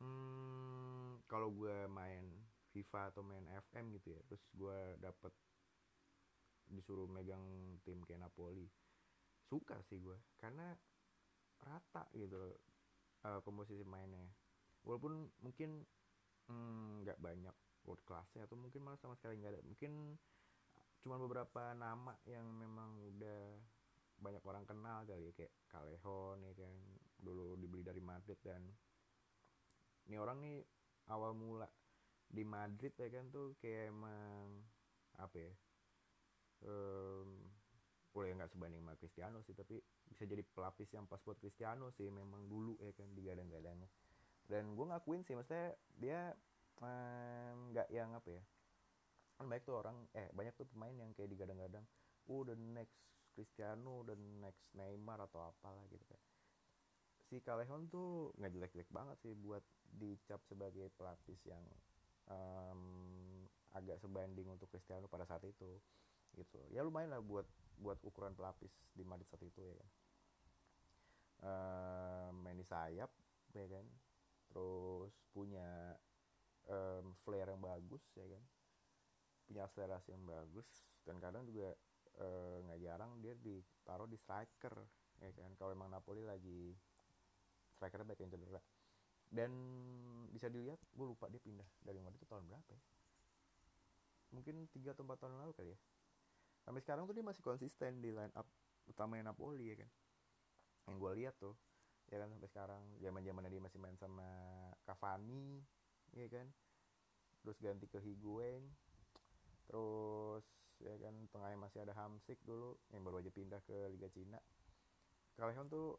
hmm, 0.00 1.28
kalau 1.28 1.52
gue 1.52 1.84
main 1.92 2.24
FIFA 2.72 3.12
atau 3.12 3.22
main 3.24 3.44
FM 3.68 3.92
gitu 4.00 4.16
ya 4.16 4.20
terus 4.28 4.42
gue 4.56 4.78
dapet 5.00 5.32
disuruh 6.72 7.08
megang 7.08 7.42
tim 7.82 8.00
kayak 8.04 8.28
Napoli 8.28 8.68
suka 9.48 9.80
sih 9.88 9.96
gue 9.96 10.16
karena 10.36 10.76
rata 11.64 12.04
gitu 12.14 12.54
uh, 13.26 13.40
komposisi 13.42 13.82
mainnya. 13.82 14.22
Walaupun 14.86 15.26
mungkin 15.42 15.82
hmm, 16.46 17.02
nggak 17.02 17.18
hmm, 17.18 17.26
banyak 17.26 17.56
world 17.88 18.02
classnya 18.04 18.44
atau 18.44 18.54
mungkin 18.54 18.84
malah 18.84 19.00
sama 19.00 19.16
sekali 19.18 19.40
nggak 19.40 19.58
ada. 19.58 19.62
Mungkin 19.64 19.92
cuma 21.02 21.16
beberapa 21.16 21.72
nama 21.78 22.14
yang 22.26 22.46
memang 22.58 22.98
udah 23.16 23.56
banyak 24.18 24.42
orang 24.42 24.66
kenal 24.66 25.06
kali 25.06 25.30
ya 25.30 25.32
kayak 25.32 25.54
Callejon 25.70 26.42
ya 26.42 26.52
kan 26.58 26.74
dulu 27.22 27.54
dibeli 27.54 27.86
dari 27.86 28.02
Madrid 28.02 28.38
dan 28.42 28.66
ini 30.10 30.18
orang 30.18 30.42
nih 30.42 30.58
awal 31.14 31.38
mula 31.38 31.70
di 32.26 32.42
Madrid 32.42 32.98
ya 32.98 33.08
kan 33.14 33.30
tuh 33.30 33.54
kayak 33.62 33.94
emang 33.94 34.58
apa 35.22 35.36
ya 35.38 35.52
um, 36.64 37.28
boleh 38.10 38.34
nggak 38.34 38.50
sebanding 38.50 38.82
sama 38.82 38.98
Cristiano 38.98 39.38
sih 39.44 39.54
tapi 39.54 39.78
bisa 40.08 40.24
jadi 40.24 40.42
pelapis 40.42 40.90
yang 40.96 41.06
pas 41.06 41.22
buat 41.22 41.38
Cristiano 41.38 41.92
sih 41.94 42.08
memang 42.10 42.48
dulu 42.50 42.74
ya 42.82 42.90
kan 42.96 43.06
digadang-gadangnya 43.14 43.86
dan 44.48 44.74
gue 44.74 44.86
ngakuin 44.88 45.22
sih 45.22 45.36
maksudnya 45.36 45.76
dia 46.00 46.32
nggak 46.78 47.88
um, 47.90 47.94
yang 47.94 48.10
apa 48.16 48.28
ya 48.32 48.42
kan 49.38 49.46
banyak 49.46 49.62
tuh 49.62 49.76
orang 49.78 49.96
eh 50.18 50.26
banyak 50.34 50.54
tuh 50.58 50.66
pemain 50.66 50.94
yang 50.94 51.14
kayak 51.14 51.30
digadang-gadang 51.30 51.84
oh 52.26 52.42
the 52.42 52.56
next 52.56 52.98
Cristiano 53.38 54.02
the 54.02 54.18
next 54.42 54.66
Neymar 54.74 55.22
atau 55.30 55.46
apalah 55.46 55.86
gitu 55.94 56.02
kan. 56.10 56.18
Si 57.30 57.38
Callejon 57.38 57.86
tuh 57.86 58.34
nggak 58.34 58.50
jelek-jelek 58.50 58.90
banget 58.90 59.14
sih 59.22 59.38
buat 59.38 59.62
dicap 59.94 60.42
sebagai 60.50 60.90
pelapis 60.98 61.38
yang 61.46 61.62
um, 62.26 62.82
agak 63.78 64.02
sebanding 64.02 64.50
untuk 64.50 64.66
Cristiano 64.74 65.06
pada 65.06 65.22
saat 65.22 65.46
itu 65.46 65.78
ya 66.78 66.86
lumayan 66.86 67.10
lah 67.10 67.18
buat 67.18 67.42
buat 67.82 67.98
ukuran 68.06 68.38
pelapis 68.38 68.70
di 68.94 69.02
Madrid 69.02 69.26
saat 69.26 69.42
itu 69.42 69.58
ya 69.58 69.74
kan. 69.74 69.90
Uh, 71.38 72.28
main 72.46 72.54
di 72.54 72.62
sayap 72.62 73.10
ya 73.50 73.66
kan. 73.66 73.82
Terus 74.54 75.10
punya 75.34 75.98
um, 76.70 77.18
flare 77.26 77.50
yang 77.50 77.58
bagus 77.58 78.06
ya 78.14 78.30
kan. 78.30 78.42
Punya 79.50 79.66
akselerasi 79.66 80.14
yang 80.14 80.22
bagus 80.22 80.86
dan 81.02 81.18
kadang 81.18 81.42
juga 81.50 81.74
nggak 82.62 82.78
uh, 82.78 82.82
jarang 82.82 83.10
dia 83.22 83.34
ditaruh 83.34 84.06
di 84.06 84.14
striker 84.14 84.74
ya 85.18 85.34
kan. 85.34 85.50
Kalau 85.58 85.74
emang 85.74 85.90
Napoli 85.90 86.22
lagi 86.22 86.78
strikernya 87.74 88.06
banyak 88.06 88.22
yang 88.22 88.30
cedera. 88.38 88.62
Dan 89.28 89.50
bisa 90.30 90.46
dilihat 90.46 90.78
gue 90.94 91.06
lupa 91.10 91.26
dia 91.26 91.42
pindah 91.42 91.66
dari 91.82 91.98
Madrid 91.98 92.22
itu 92.22 92.30
tahun 92.30 92.46
berapa 92.46 92.70
ya. 92.70 92.82
Mungkin 94.30 94.70
tiga 94.70 94.94
atau 94.94 95.02
empat 95.02 95.26
tahun 95.26 95.42
lalu 95.42 95.54
kali 95.58 95.74
ya 95.74 95.78
sampai 96.68 96.84
sekarang 96.84 97.08
tuh 97.08 97.16
dia 97.16 97.24
masih 97.24 97.40
konsisten 97.40 98.04
di 98.04 98.12
line 98.12 98.28
up 98.36 98.44
utamanya 98.84 99.32
Napoli 99.32 99.72
ya 99.72 99.76
kan? 99.80 99.88
Yang 100.84 100.96
gue 101.00 101.12
lihat 101.24 101.34
tuh 101.40 101.56
ya 102.12 102.20
kan 102.20 102.28
sampai 102.28 102.48
sekarang. 102.52 102.82
Zaman 103.00 103.24
zamannya 103.24 103.48
dia 103.48 103.64
masih 103.64 103.80
main 103.80 103.96
sama 103.96 104.28
Cavani 104.84 105.64
ya 106.12 106.28
kan? 106.28 106.44
Terus 107.40 107.56
ganti 107.64 107.88
ke 107.88 107.96
Higuain. 108.04 108.68
Terus 109.64 110.44
ya 110.84 110.92
kan 111.00 111.16
tengahnya 111.32 111.56
masih 111.56 111.88
ada 111.88 111.96
Hamsik 111.96 112.36
dulu 112.44 112.76
yang 112.92 113.00
baru 113.00 113.24
aja 113.24 113.32
pindah 113.32 113.64
ke 113.64 113.88
Liga 113.88 114.12
Cina. 114.12 114.36
Callejon 115.40 115.72
tuh 115.72 115.96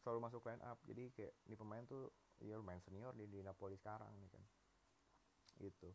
selalu 0.00 0.24
masuk 0.24 0.40
line 0.48 0.64
up 0.64 0.80
jadi 0.88 1.12
kayak 1.12 1.34
ini 1.50 1.54
pemain 1.58 1.84
tuh 1.84 2.08
ya 2.40 2.56
lumayan 2.56 2.80
senior 2.80 3.12
di, 3.12 3.28
di 3.28 3.44
Napoli 3.44 3.76
sekarang 3.76 4.08
nih 4.24 4.30
kan? 4.32 4.44
Gitu. 5.60 5.92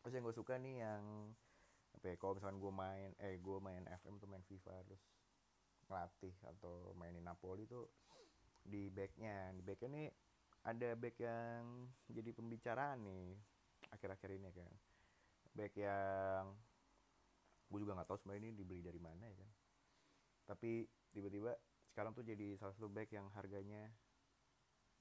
Terus 0.00 0.12
yang 0.16 0.24
gue 0.24 0.32
suka 0.32 0.56
nih 0.56 0.80
yang 0.80 1.28
apa 1.92 2.04
ya 2.12 2.16
kalau 2.16 2.34
misalkan 2.36 2.58
gue 2.58 2.72
main 2.72 3.10
eh 3.20 3.36
gue 3.38 3.58
main 3.60 3.84
FM 4.02 4.18
tuh 4.18 4.28
main 4.28 4.42
FIFA 4.42 4.74
terus 4.88 5.02
ngelatih 5.92 6.34
atau 6.56 6.96
mainin 6.96 7.20
Napoli 7.20 7.68
tuh 7.68 7.84
di 8.64 8.88
backnya. 8.88 9.52
Di 9.52 9.62
backnya 9.62 9.88
nih 9.92 10.08
ada 10.62 10.88
back 10.94 11.16
yang 11.18 11.90
jadi 12.08 12.30
pembicaraan 12.32 13.02
nih 13.02 13.36
akhir-akhir 13.92 14.30
ini 14.40 14.50
kan. 14.54 14.72
Back 15.52 15.76
yang 15.76 16.56
gue 17.68 17.78
juga 17.80 17.96
nggak 17.96 18.08
tahu 18.08 18.18
sebenarnya 18.24 18.48
ini 18.48 18.52
dibeli 18.56 18.80
dari 18.80 19.00
mana 19.02 19.24
ya 19.28 19.36
kan. 19.36 19.50
Tapi 20.54 20.88
tiba-tiba 21.12 21.52
sekarang 21.92 22.16
tuh 22.16 22.24
jadi 22.24 22.56
salah 22.56 22.72
satu 22.72 22.88
back 22.88 23.12
yang 23.12 23.28
harganya 23.36 23.92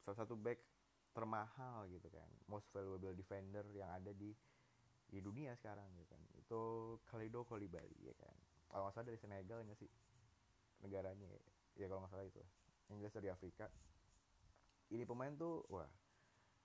salah 0.04 0.18
satu 0.28 0.36
back 0.36 0.60
termahal 1.16 1.88
gitu 1.88 2.12
kan. 2.12 2.28
Most 2.52 2.68
valuable 2.76 3.16
defender 3.16 3.64
yang 3.72 3.92
ada 3.96 4.12
di 4.12 4.36
di 5.12 5.20
dunia 5.20 5.52
sekarang 5.60 5.86
gitu 6.00 6.08
kan. 6.08 6.22
Itu 6.40 6.62
Kalido 7.06 7.44
Kolibali 7.44 8.08
ya 8.08 8.16
kan. 8.16 8.36
Kalau 8.72 8.88
nggak 8.88 8.96
salah 8.96 9.08
dari 9.12 9.20
Senegal 9.20 9.60
ya 9.68 9.76
sih 9.76 9.92
negaranya 10.82 11.28
ya? 11.76 11.86
Kalau 11.92 12.02
nggak 12.02 12.12
salah 12.16 12.26
itu. 12.26 12.42
Jelas 12.96 13.16
dari 13.16 13.30
Afrika. 13.32 13.68
Ini 14.92 15.04
pemain 15.04 15.32
tuh 15.36 15.64
wah 15.72 15.88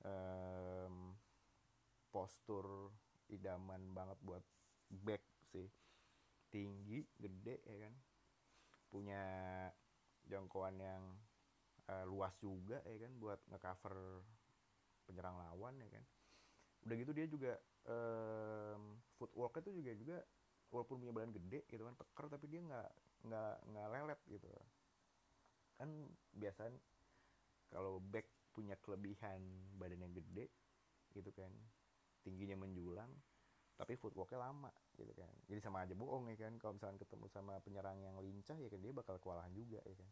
um, 0.07 1.15
postur 2.11 2.91
idaman 3.31 3.91
banget 3.91 4.19
buat 4.23 4.43
back 5.03 5.23
sih. 5.51 5.67
Tinggi 6.51 7.03
gede 7.19 7.59
ya 7.67 7.91
kan. 7.91 7.95
Punya 8.87 9.23
jangkauan 10.27 10.79
yang 10.79 11.03
uh, 11.91 12.05
luas 12.07 12.35
juga 12.39 12.83
ya 12.87 12.99
kan 13.07 13.13
buat 13.19 13.39
ngecover 13.51 14.23
penyerang 15.07 15.39
lawan 15.39 15.79
ya 15.79 15.89
kan 15.91 16.05
udah 16.87 16.97
gitu 17.03 17.13
dia 17.13 17.27
juga 17.27 17.53
um, 17.91 18.95
footworknya 19.19 19.63
tuh 19.67 19.75
juga 19.75 19.93
juga 19.99 20.17
walaupun 20.71 21.03
punya 21.03 21.11
badan 21.11 21.35
gede 21.35 21.67
gitu 21.67 21.83
kan 21.83 21.95
teker 21.99 22.27
tapi 22.31 22.47
dia 22.47 22.63
nggak 22.63 22.91
nggak 23.27 23.55
nggak 23.75 23.87
lelet 23.91 24.21
gitu. 24.31 24.47
Kan 25.75 25.91
biasanya 26.31 26.79
kalau 27.75 27.99
back 27.99 28.31
punya 28.55 28.79
kelebihan 28.79 29.43
badan 29.77 30.07
yang 30.07 30.15
gede 30.15 30.47
gitu 31.13 31.29
kan 31.35 31.51
tingginya 32.23 32.57
menjulang 32.57 33.11
tapi 33.77 33.99
footworknya 33.99 34.41
lama 34.41 34.71
gitu 34.95 35.11
kan. 35.13 35.35
Jadi 35.51 35.61
sama 35.61 35.85
aja 35.85 35.93
bohong 35.93 36.31
ya 36.33 36.39
kan 36.39 36.55
kalau 36.63 36.79
misalnya 36.79 37.03
ketemu 37.03 37.27
sama 37.29 37.59
penyerang 37.61 37.99
yang 38.01 38.17
lincah 38.23 38.57
ya 38.57 38.71
kan 38.71 38.81
dia 38.81 38.95
bakal 38.95 39.19
kewalahan 39.19 39.51
juga 39.53 39.83
ya 39.83 39.95
kan. 39.99 40.11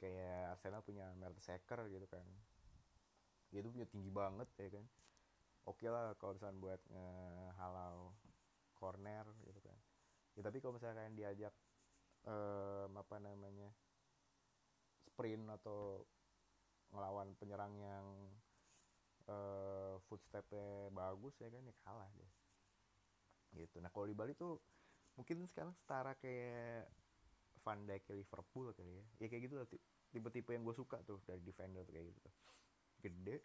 Kayak 0.00 0.56
Arsenal 0.56 0.80
punya 0.80 1.12
Mertesacker 1.12 1.86
gitu 1.92 2.08
kan. 2.08 2.24
Dia 3.52 3.60
tuh 3.60 3.70
punya 3.70 3.84
tinggi 3.84 4.08
banget 4.08 4.48
ya 4.56 4.80
kan 4.80 4.84
oke 5.68 5.76
okay 5.76 5.88
lah 5.92 6.16
kalau 6.16 6.36
misalnya 6.36 6.58
buat 6.60 6.80
ngehalau 6.88 8.14
corner 8.76 9.26
gitu 9.44 9.60
kan. 9.60 9.78
Ya 10.38 10.42
tapi 10.46 10.58
kalau 10.62 10.80
misalnya 10.80 11.10
diajak 11.12 11.52
um, 12.24 12.90
apa 12.96 13.16
namanya 13.20 13.68
sprint 15.04 15.44
atau 15.60 16.04
ngelawan 16.90 17.36
penyerang 17.38 17.74
yang 17.78 18.06
uh, 19.28 20.00
footstepnya 20.08 20.90
bagus 20.90 21.36
ya 21.38 21.48
kan 21.52 21.62
ya 21.62 21.74
kalah 21.84 22.10
deh. 22.16 22.32
Gitu. 23.54 23.76
Nah 23.82 23.90
kalau 23.92 24.06
di 24.08 24.16
Bali 24.16 24.32
tuh 24.34 24.58
mungkin 25.18 25.44
sekarang 25.44 25.76
setara 25.76 26.16
kayak 26.16 26.88
Van 27.60 27.84
Dijk 27.84 28.08
ke 28.08 28.12
Liverpool 28.16 28.72
kali 28.72 28.96
ya. 28.96 29.04
Ya 29.20 29.26
kayak 29.28 29.42
gitu 29.44 29.54
lah 29.60 29.66
tipe-tipe 30.10 30.50
yang 30.50 30.64
gue 30.64 30.74
suka 30.74 30.98
tuh 31.06 31.20
dari 31.28 31.42
defender 31.44 31.84
tuh 31.84 31.94
kayak 31.94 32.06
gitu. 32.10 32.28
Gede 33.00 33.36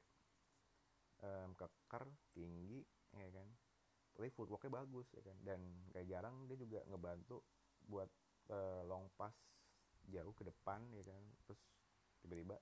um, 1.26 1.50
keker 1.58 2.06
tinggi 2.38 2.86
ya 3.18 3.30
kan. 3.34 3.48
Tapi 4.16 4.32
footworknya 4.32 4.72
bagus 4.72 5.10
ya 5.12 5.22
kan. 5.26 5.38
Dan 5.42 5.60
kayak 5.92 6.08
jarang 6.08 6.46
dia 6.46 6.58
juga 6.62 6.80
ngebantu 6.88 7.42
buat 7.90 8.10
uh, 8.54 8.82
long 8.86 9.10
pass 9.18 9.34
jauh 10.08 10.34
ke 10.38 10.46
depan 10.46 10.86
ya 10.94 11.04
kan. 11.04 11.22
Terus 11.50 11.60
tiba-tiba 12.22 12.58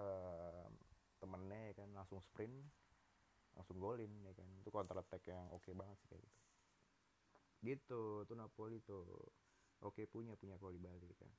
uh, 0.00 0.66
temennya 1.20 1.60
ya 1.70 1.74
kan 1.84 1.88
langsung 1.92 2.20
sprint 2.24 2.56
langsung 3.54 3.76
golin 3.76 4.10
ya 4.24 4.32
kan. 4.34 4.48
Itu 4.58 4.72
counter 4.72 4.98
attack 4.98 5.28
yang 5.28 5.46
oke 5.52 5.62
okay 5.62 5.76
banget 5.76 5.96
sih 6.02 6.08
kayak 6.10 6.22
gitu. 6.24 6.40
Gitu 7.60 8.02
tuh 8.24 8.36
Napoli 8.36 8.80
tuh. 8.82 9.04
Oke 9.80 10.04
okay, 10.04 10.06
punya 10.12 10.36
punya 10.36 10.60
Koli 10.60 10.76
Bali 10.76 11.08
kan. 11.16 11.32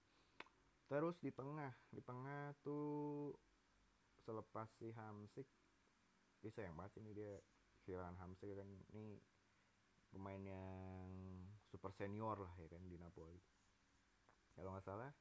Terus 0.89 1.13
di 1.21 1.29
tengah 1.29 1.69
di 1.93 2.01
tengah 2.01 2.57
tuh 2.65 3.31
selepas 4.25 4.65
si 4.81 4.89
Hamsik 4.97 5.45
bisa 6.41 6.65
yang 6.65 6.73
banget 6.73 6.97
ini 7.05 7.13
dia 7.13 7.37
kehilangan 7.85 8.17
Hamsik 8.21 8.51
kan. 8.57 8.69
Ini 8.93 9.05
pemain 10.11 10.41
yang 10.43 11.07
super 11.69 11.93
senior 11.95 12.35
lah 12.41 12.53
ya 12.59 12.67
kan 12.67 12.83
di 12.89 12.97
Napoli. 12.97 13.39
Kalau 14.51 14.75
nggak 14.75 14.85
salah 14.85 15.11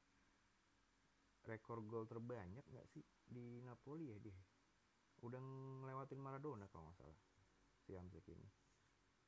rekor 1.41 1.81
gol 1.81 2.05
terbanyak 2.05 2.61
nggak 2.69 2.85
sih 2.91 3.01
di 3.25 3.63
Napoli 3.63 4.11
ya 4.11 4.17
dia? 4.19 4.37
Udah 5.21 5.39
ngelewatin 5.81 6.19
Maradona 6.21 6.65
kalau 6.69 6.89
nggak 6.89 6.99
salah 6.99 7.19
si 7.85 7.95
Hamsik 7.95 8.25
ini. 8.27 8.49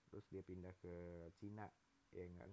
Terus 0.09 0.25
dia 0.29 0.41
pindah 0.45 0.73
ke 0.77 0.93
Cina 1.37 1.65
ya 2.13 2.25
kan? 2.37 2.51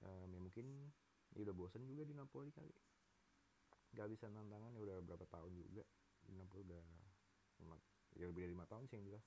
Um, 0.00 0.28
ya 0.32 0.40
mungkin 0.40 0.92
dia 1.30 1.44
udah 1.44 1.56
bosen 1.56 1.84
juga 1.86 2.08
di 2.08 2.16
Napoli 2.16 2.50
kali. 2.50 2.72
Nggak 3.94 4.08
bisa 4.16 4.26
tantangan 4.32 4.72
ya 4.76 4.80
udah 4.82 4.96
berapa 5.04 5.24
tahun 5.28 5.52
juga 5.56 5.84
di 6.24 6.34
Napoli 6.36 6.62
udah 6.68 6.84
ya 8.18 8.26
lebih 8.26 8.46
dari 8.46 8.52
lima 8.54 8.66
tahun 8.66 8.86
sih 8.90 8.98
yang 8.98 9.06
jelas. 9.12 9.24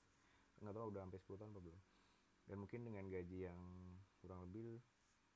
Nggak 0.60 0.74
tahu 0.76 0.86
udah 0.92 1.00
sampai 1.08 1.20
10 1.20 1.40
tahun 1.40 1.50
apa 1.52 1.62
belum. 1.62 1.80
Dan 2.44 2.56
mungkin 2.60 2.80
dengan 2.84 3.04
gaji 3.08 3.38
yang 3.48 3.60
kurang 4.20 4.40
lebih 4.48 4.80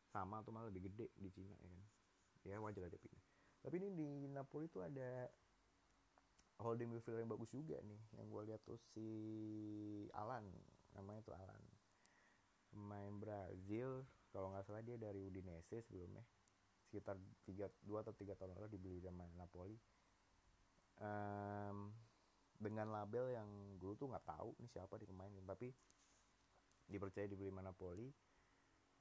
sama 0.08 0.40
atau 0.40 0.52
malah 0.52 0.68
lebih 0.68 0.88
gede 0.88 1.12
di 1.16 1.28
Cina 1.32 1.56
ya 1.60 1.68
kan? 1.68 1.84
Ya 2.46 2.56
wajar 2.60 2.88
aja 2.88 2.96
pindah 2.96 3.28
tapi 3.62 3.82
ini 3.82 3.90
di 3.90 4.06
Napoli 4.30 4.70
tuh 4.70 4.86
ada 4.86 5.26
holding 6.62 6.90
midfielder 6.90 7.22
yang 7.22 7.30
bagus 7.30 7.50
juga 7.50 7.78
nih. 7.82 8.00
Yang 8.18 8.26
gue 8.30 8.42
lihat 8.50 8.60
tuh 8.66 8.78
si 8.94 9.08
Alan 10.14 10.46
namanya 10.94 11.20
tuh 11.26 11.34
Alan. 11.34 11.62
Pemain 12.68 13.14
Brazil 13.18 14.06
kalau 14.30 14.52
nggak 14.54 14.66
salah 14.66 14.82
dia 14.84 14.96
dari 14.96 15.22
Udinese 15.22 15.82
sebelumnya. 15.82 16.22
Sekitar 16.88 17.20
tiga 17.44 17.68
dua 17.84 18.00
atau 18.00 18.14
tiga 18.16 18.32
tahun 18.38 18.56
lalu 18.56 18.78
dibeli 18.78 19.04
sama 19.04 19.28
Napoli 19.36 19.76
dengan 22.78 22.94
label 22.94 23.34
yang 23.34 23.50
dulu 23.82 23.98
tuh 23.98 24.06
nggak 24.06 24.22
tahu 24.22 24.54
nih 24.62 24.70
siapa 24.70 24.94
di 25.02 25.06
pemain 25.10 25.34
tapi 25.42 25.74
dipercaya 26.86 27.26
dibeli 27.26 27.50
sama 27.50 27.66
Napoli 27.66 28.06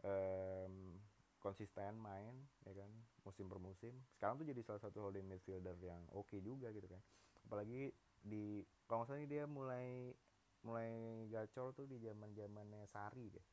um, 0.02 0.98
konsisten 1.38 1.94
main 2.02 2.34
ya 2.66 2.74
kan 2.74 2.90
musim 3.22 3.46
per 3.46 3.62
musim. 3.62 3.94
Sekarang 4.18 4.42
tuh 4.42 4.50
jadi 4.50 4.66
salah 4.66 4.82
satu 4.82 5.06
holding 5.06 5.30
midfielder 5.30 5.78
yang 5.78 6.02
oke 6.10 6.26
okay 6.26 6.42
juga 6.42 6.74
gitu 6.74 6.90
kan. 6.90 6.98
Apalagi 7.46 7.94
di 8.18 8.66
kalau 8.90 9.06
nggak 9.06 9.30
dia 9.30 9.46
mulai 9.46 10.10
mulai 10.66 10.90
gacor 11.30 11.78
tuh 11.78 11.86
di 11.86 12.02
zaman 12.02 12.34
zamannya 12.34 12.82
Sari 12.90 13.30
deh 13.30 13.46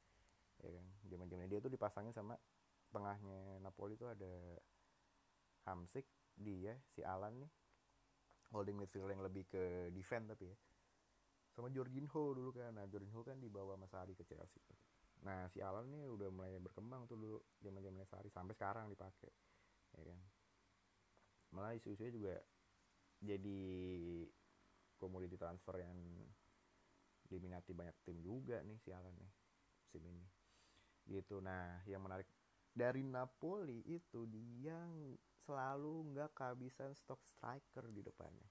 ya 0.65 0.73
kan. 0.73 0.87
Zaman 1.05 1.29
zamannya 1.29 1.53
dia 1.53 1.61
tuh 1.61 1.69
dipasangin 1.69 2.17
sama 2.17 2.41
tengahnya 2.89 3.61
Napoli 3.61 4.01
tuh 4.01 4.09
ada 4.09 4.57
Hamsik 5.69 6.09
dia 6.41 6.81
si 6.97 7.05
Alan 7.05 7.45
nih 7.45 7.53
holding 8.55 8.79
midfielder 8.79 9.11
yang 9.11 9.25
lebih 9.27 9.45
ke 9.51 9.91
defense 9.91 10.31
tapi 10.31 10.47
ya. 10.47 10.57
Sama 11.55 11.71
Jorginho 11.75 12.35
dulu 12.35 12.55
kan. 12.55 12.75
Nah 12.79 12.87
Jorginho 12.87 13.21
kan 13.27 13.39
dibawa 13.43 13.75
sama 13.75 13.87
Sari 13.91 14.15
ke 14.15 14.23
Chelsea. 14.23 14.63
Nah 15.27 15.51
si 15.51 15.59
Alan 15.59 15.91
nih 15.91 16.07
udah 16.07 16.29
mulai 16.31 16.55
berkembang 16.63 17.11
tuh 17.11 17.19
dulu 17.19 17.39
zaman 17.59 17.83
zamannya 17.83 18.07
Sari 18.07 18.31
sampai 18.31 18.55
sekarang 18.55 18.87
dipakai 18.87 19.31
ya 19.99 20.03
kan? 20.07 20.19
Malah 21.55 21.75
isu-isunya 21.79 22.11
juga 22.11 22.35
jadi 23.23 23.63
komoditi 24.99 25.39
transfer 25.39 25.79
yang 25.83 25.95
diminati 27.25 27.73
banyak 27.73 27.95
tim 28.05 28.19
juga 28.23 28.63
nih 28.63 28.79
si 28.83 28.91
Alan 28.95 29.15
nih 29.15 29.31
musim 29.87 30.03
ini. 30.11 30.25
Gitu. 31.07 31.39
Nah 31.39 31.83
yang 31.87 32.03
menarik 32.03 32.27
dari 32.75 33.07
Napoli 33.07 33.87
itu 33.87 34.27
dia 34.27 34.75
selalu 35.45 36.13
nggak 36.13 36.33
kehabisan 36.33 36.97
stok 36.97 37.21
striker 37.29 37.85
di 37.93 38.01
depannya. 38.01 38.49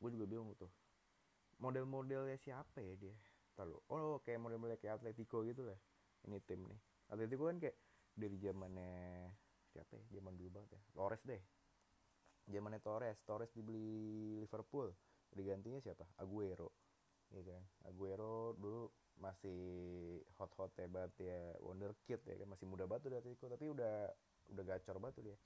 Gue 0.00 0.10
juga 0.10 0.26
bingung 0.26 0.56
tuh. 0.56 0.72
Model-modelnya 1.60 2.40
siapa 2.40 2.82
ya 2.82 2.96
dia? 2.98 3.14
Terlalu 3.54 3.78
oh 3.92 4.18
kayak 4.24 4.40
model-model 4.40 4.80
kayak 4.80 4.98
Atletico 4.98 5.44
gitu 5.44 5.68
lah 5.68 5.78
ini 6.26 6.38
tim 6.42 6.64
nih. 6.66 6.80
Atletico 7.12 7.46
kan 7.50 7.58
kayak 7.60 7.76
dari 8.14 8.36
zamannya 8.40 9.28
siapa 9.72 9.92
ya? 9.98 10.04
Zaman 10.18 10.34
dulu 10.38 10.48
banget 10.60 10.78
ya. 10.78 10.82
Torres 10.96 11.22
deh. 11.26 11.42
Zamannya 12.48 12.80
Torres. 12.82 13.18
Torres 13.26 13.52
dibeli 13.52 14.40
Liverpool. 14.42 14.90
Digantinya 15.32 15.80
siapa? 15.82 16.08
Aguero. 16.20 16.72
Ya 17.32 17.42
kan? 17.44 17.62
Aguero 17.88 18.56
dulu 18.56 18.88
masih 19.20 19.60
hot 20.40 20.50
hot 20.56 20.72
ya 20.80 20.88
banget 20.88 21.12
ya 21.20 21.40
wonderkid 21.60 22.20
ya 22.24 22.34
kan? 22.38 22.48
Masih 22.48 22.66
muda 22.66 22.88
banget 22.88 23.08
tuh 23.08 23.10
Atletico 23.18 23.46
tapi 23.50 23.66
udah 23.68 24.08
udah 24.52 24.64
gacor 24.66 24.98
banget 24.98 25.14
tuh 25.20 25.24
dia 25.32 25.36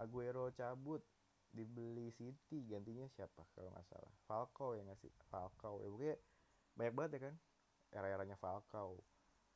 Aguero 0.00 0.48
cabut 0.56 1.04
dibeli 1.52 2.08
City 2.14 2.64
gantinya 2.64 3.04
siapa 3.12 3.44
kalau 3.52 3.68
nggak 3.74 3.86
salah? 3.90 4.12
Falcao 4.24 4.72
ya 4.72 4.82
nggak 4.86 5.00
sih? 5.02 5.12
Falcao 5.28 5.84
ya 5.84 5.88
pokoknya 5.92 6.16
banyak 6.78 6.94
banget 6.96 7.10
ya 7.12 7.20
kan? 7.28 7.34
Era-eranya 7.92 8.36
Falcao. 8.40 9.02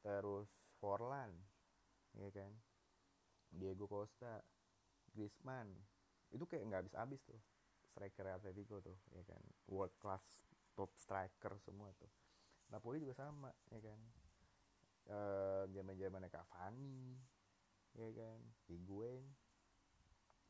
Terus 0.05 0.51
Forlan 0.77 1.33
ya 2.21 2.29
kan? 2.29 2.53
Diego 3.49 3.89
Costa 3.89 4.43
Griezmann. 5.15 5.71
Itu 6.29 6.45
kayak 6.45 6.67
nggak 6.69 6.81
habis-habis 6.85 7.23
tuh. 7.25 7.41
Striker 7.95 8.27
Atletico 8.27 8.83
tuh 8.83 8.99
ya 9.15 9.23
kan? 9.25 9.41
World 9.71 9.95
class 10.03 10.23
top 10.75 10.91
striker 10.99 11.55
semua 11.63 11.95
tuh. 11.95 12.11
Napoli 12.69 12.99
juga 12.99 13.15
sama 13.15 13.55
ya 13.71 13.81
kan? 13.81 14.01
Zaman 15.71 15.95
uh, 15.95 15.97
zamannya 15.97 16.29
Cavani 16.29 17.17
ya 17.95 18.11
kan? 18.13 18.41
Higuain 18.67 19.25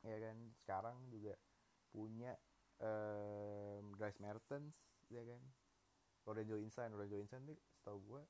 ya 0.04 0.18
kan? 0.20 0.36
Sekarang 0.60 0.96
juga 1.08 1.34
punya 1.90 2.36
um, 2.78 3.92
Dries 3.96 4.18
Mertens 4.20 4.76
ya 5.10 5.24
kan? 5.24 5.42
Lorenzo 6.24 6.56
Insigne. 6.60 6.94
Lorenzo 6.94 7.16
Insigne 7.20 7.52
nih 7.52 7.58
setahu 7.80 7.98
gue 8.04 8.22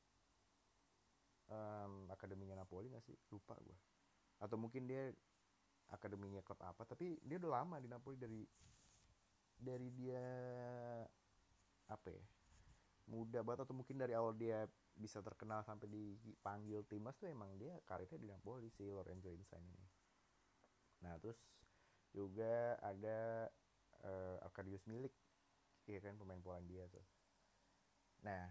um, 1.50 2.08
akademinya 2.10 2.62
Napoli 2.62 2.90
gak 2.90 3.04
sih? 3.04 3.14
Lupa 3.30 3.58
gue 3.60 3.76
atau 4.42 4.56
mungkin 4.58 4.84
dia 4.84 5.08
akademinya 5.92 6.42
klub 6.42 6.58
apa 6.64 6.82
tapi 6.88 7.16
dia 7.22 7.38
udah 7.38 7.62
lama 7.62 7.76
di 7.78 7.88
Napoli 7.88 8.16
dari 8.18 8.42
dari 9.54 9.88
dia 9.94 10.24
apa 11.87 12.08
ya 12.10 12.24
muda 13.08 13.44
banget 13.44 13.68
atau 13.68 13.76
mungkin 13.76 14.00
dari 14.00 14.16
awal 14.16 14.32
dia 14.32 14.64
bisa 14.96 15.20
terkenal 15.20 15.60
sampai 15.66 15.90
dipanggil 15.90 16.87
timnas 16.88 17.18
tuh 17.20 17.28
emang 17.28 17.52
dia 17.60 17.76
karirnya 17.84 18.16
di 18.16 18.28
Napoli 18.30 18.70
si 18.72 18.88
Lorenzo 18.88 19.28
Insigne 19.28 19.68
ini. 19.74 19.88
Nah 21.04 21.18
terus 21.20 21.37
juga 22.14 22.79
ada 22.79 23.50
uh, 24.07 24.46
Arkadius 24.46 24.87
Milik. 24.87 25.12
Iya 25.85 26.00
kan 26.00 26.16
pemain 26.16 26.40
Polandia 26.40 26.87
tuh. 26.88 27.05
Nah 28.24 28.48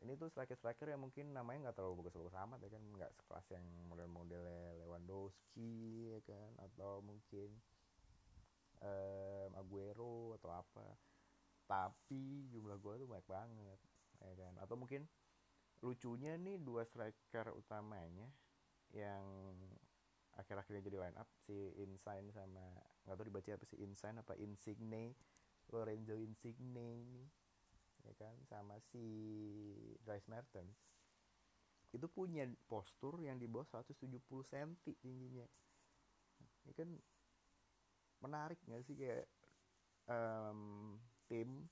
ini 0.00 0.16
tuh 0.16 0.32
striker-striker 0.32 0.88
yang 0.88 1.04
mungkin 1.04 1.36
namanya 1.36 1.68
nggak 1.68 1.76
terlalu 1.76 2.02
bagus-bagus 2.02 2.34
amat 2.48 2.58
ya 2.64 2.70
kan? 2.72 2.82
Nggak 2.96 3.12
sekelas 3.20 3.46
yang 3.52 3.66
model-modelnya 3.92 4.80
Lewandowski 4.80 6.08
ya 6.16 6.20
kan? 6.24 6.50
Atau 6.64 7.04
mungkin 7.04 7.52
um, 8.80 9.50
Aguero 9.60 10.34
atau 10.40 10.50
apa. 10.56 10.96
Tapi 11.68 12.48
jumlah 12.50 12.80
gol 12.80 12.98
tuh 12.98 13.06
banyak 13.06 13.28
banget 13.28 13.78
ya 14.24 14.34
kan? 14.40 14.56
Atau 14.64 14.80
mungkin 14.80 15.04
lucunya 15.84 16.36
nih 16.40 16.60
dua 16.60 16.84
striker 16.88 17.52
utamanya 17.56 18.28
yang 18.92 19.24
akhir-akhirnya 20.38 20.82
jadi 20.86 20.98
line 21.02 21.16
up 21.18 21.28
si 21.42 21.74
Insigne 21.82 22.30
sama 22.30 22.62
nggak 23.06 23.16
tahu 23.16 23.26
dibaca 23.26 23.50
apa 23.56 23.64
sih 23.66 23.78
Insigne 23.82 24.22
apa 24.22 24.34
Insigne 24.38 25.14
Lorenzo 25.70 26.14
Insigne 26.18 27.02
ini 27.06 27.24
ya 28.04 28.12
kan? 28.16 28.34
Sama 28.48 28.80
si 28.80 29.04
Dries 30.04 30.26
Mertens 30.28 30.76
itu 31.90 32.06
punya 32.06 32.46
postur 32.70 33.18
yang 33.18 33.42
di 33.42 33.50
bawah 33.50 33.66
170 33.82 34.22
cm 34.22 34.70
tingginya. 35.02 35.46
Ini 36.66 36.72
kan 36.78 36.90
menarik 38.22 38.62
nggak 38.62 38.82
sih 38.86 38.94
kayak 38.94 39.26
um, 40.06 40.94
tim 41.26 41.66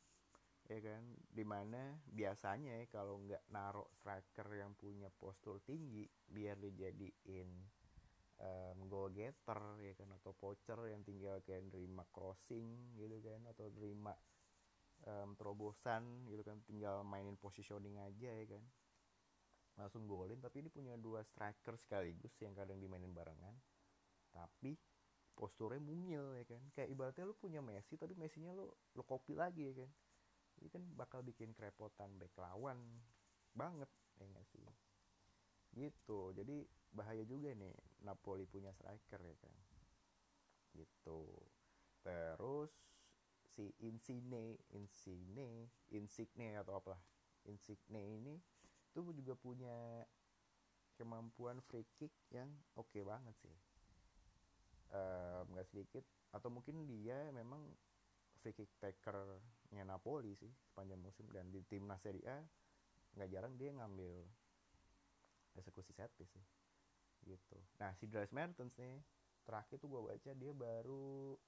ya 0.67 0.79
kan? 0.83 1.03
Di 1.31 1.45
mana 1.47 2.03
biasanya 2.11 2.83
ya 2.83 2.87
kalau 2.91 3.23
nggak 3.23 3.47
narok 3.55 3.95
striker 3.95 4.49
yang 4.59 4.75
punya 4.75 5.07
postur 5.15 5.63
tinggi 5.63 6.11
biar 6.27 6.59
dijadiin 6.59 7.78
um, 8.39 8.87
goal 8.87 9.11
getter 9.11 9.61
ya 9.83 9.93
kan 9.99 10.09
atau 10.23 10.31
poacher 10.35 10.79
yang 10.91 11.03
tinggal 11.03 11.43
kayak 11.43 11.67
nerima 11.71 12.07
crossing 12.15 12.95
gitu 12.95 13.19
kan 13.23 13.43
atau 13.51 13.67
nerima 13.75 14.15
um, 15.07 15.35
terobosan 15.35 16.27
gitu 16.31 16.43
kan 16.47 16.59
tinggal 16.67 17.03
mainin 17.03 17.39
positioning 17.39 17.99
aja 17.99 18.31
ya 18.31 18.47
kan. 18.47 18.63
Langsung 19.79 20.11
golin 20.11 20.43
tapi 20.43 20.67
ini 20.67 20.71
punya 20.71 20.99
dua 20.99 21.23
striker 21.23 21.79
sekaligus 21.79 22.35
yang 22.43 22.55
kadang 22.55 22.79
dimainin 22.83 23.15
barengan. 23.15 23.55
Tapi 24.35 24.75
posturnya 25.35 25.83
mungil 25.83 26.35
ya 26.39 26.45
kan. 26.47 26.63
Kayak 26.75 26.89
ibaratnya 26.95 27.25
lu 27.27 27.35
punya 27.39 27.63
Messi 27.63 27.95
tapi 27.95 28.19
Messinya 28.19 28.55
lu 28.55 28.67
lu 28.95 29.03
copy 29.07 29.39
lagi 29.39 29.71
ya 29.71 29.75
kan. 29.83 29.91
Ini 30.59 30.69
kan 30.75 30.83
bakal 30.99 31.23
bikin 31.23 31.55
kerepotan 31.55 32.19
back 32.19 32.35
lawan 32.35 32.79
banget 33.55 33.91
ya 34.19 34.27
gak 34.35 34.47
sih 34.51 34.63
gitu. 35.77 36.33
Jadi 36.33 36.65
bahaya 36.93 37.23
juga 37.29 37.53
nih 37.53 37.75
Napoli 38.05 38.49
punya 38.49 38.73
striker 38.73 39.21
ya 39.21 39.37
kan. 39.41 39.55
Gitu. 40.73 41.21
Terus 42.05 42.73
si 43.59 43.75
Insigne 43.83 44.55
Insigne 44.71 45.67
Insigne 45.91 46.55
atau 46.57 46.79
apa 46.79 46.95
Insigne 47.49 47.99
ini 47.99 48.39
tuh 48.95 49.11
juga 49.13 49.35
punya 49.35 50.05
kemampuan 50.99 51.63
free 51.71 51.87
kick 51.95 52.11
yang 52.35 52.51
oke 52.75 52.91
okay 52.91 53.03
banget 53.07 53.35
sih. 53.39 53.57
Nggak 55.53 55.67
um, 55.67 55.71
sedikit. 55.71 56.05
Atau 56.35 56.53
mungkin 56.53 56.85
dia 56.85 57.31
memang 57.33 57.63
free 58.41 58.55
kick 58.55 58.71
takernya 58.81 59.85
Napoli 59.85 60.35
sih 60.35 60.51
sepanjang 60.71 60.99
musim. 60.99 61.29
Dan 61.31 61.53
di 61.53 61.63
timnas 61.67 62.03
Serie 62.03 62.25
A 62.27 62.39
nggak 63.17 63.31
jarang 63.33 63.55
dia 63.57 63.73
ngambil 63.75 64.27
eksekusi 65.79 65.95
set 65.95 66.11
piece 66.19 66.35
sih 66.35 66.47
gitu. 67.23 67.59
Nah 67.79 67.95
si 67.95 68.11
Dries 68.11 68.35
Mertens 68.35 68.75
nih 68.75 68.99
terakhir 69.47 69.79
tuh 69.79 69.89
gue 69.89 70.03
baca 70.03 70.31
dia 70.35 70.53
baru 70.53 71.39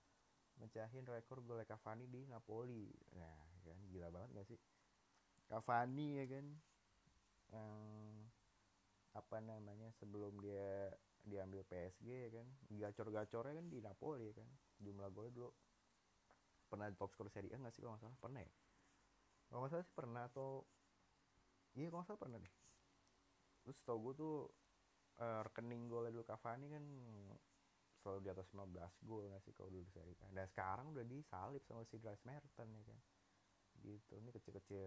mecahin 0.62 1.04
rekor 1.08 1.42
gol 1.42 1.58
Cavani 1.66 2.06
di 2.06 2.22
Napoli. 2.30 2.90
Nah 3.18 3.38
kan 3.66 3.78
gila 3.90 4.08
banget 4.14 4.28
gak 4.38 4.46
sih? 4.54 4.58
Cavani 5.50 6.22
ya 6.22 6.24
kan? 6.30 6.46
Yang 7.50 7.80
apa 9.10 9.36
namanya 9.42 9.90
sebelum 9.98 10.38
dia 10.38 10.94
diambil 11.26 11.66
PSG 11.66 12.06
ya 12.06 12.30
kan? 12.30 12.46
Gacor-gacornya 12.70 13.58
kan 13.58 13.66
di 13.66 13.78
Napoli 13.82 14.30
ya 14.30 14.34
kan? 14.38 14.48
Jumlah 14.78 15.10
golnya 15.10 15.34
dulu. 15.34 15.50
Pernah 16.70 16.86
top 16.94 17.10
skor 17.10 17.26
Serie 17.34 17.50
A 17.50 17.58
nggak 17.58 17.74
sih 17.74 17.82
kalau 17.82 17.98
nggak 17.98 18.06
salah? 18.06 18.18
Pernah 18.22 18.40
ya? 18.46 18.52
Kalau 19.50 19.58
nggak 19.66 19.72
salah 19.74 19.84
sih 19.86 19.94
pernah 19.98 20.22
atau 20.30 20.50
iya 21.74 21.90
kalau 21.90 22.02
nggak 22.02 22.10
salah 22.10 22.22
pernah 22.22 22.38
deh 22.38 22.60
terus 23.70 23.87
tau 23.87 24.02
gue 24.02 24.14
tuh 24.18 24.37
uh, 25.22 25.46
rekening 25.46 25.87
golnya 25.87 26.11
dulu 26.11 26.26
Cavani 26.26 26.66
kan 26.66 26.85
selalu 28.02 28.18
di 28.26 28.30
atas 28.35 28.50
15 28.50 29.06
gol 29.06 29.30
nggak 29.30 29.42
sih 29.46 29.54
kalau 29.54 29.70
dulu 29.70 29.87
di 29.87 29.92
Serie 29.94 30.18
A? 30.26 30.28
Dan 30.35 30.50
sekarang 30.50 30.90
udah 30.90 31.06
disalip 31.06 31.62
sama 31.62 31.87
si 31.87 32.02
Dries 32.02 32.18
Mertens 32.26 32.74
ya 32.74 32.83
kan? 32.83 32.98
Gitu 33.78 34.12
ini 34.18 34.30
kecil-kecil 34.35 34.85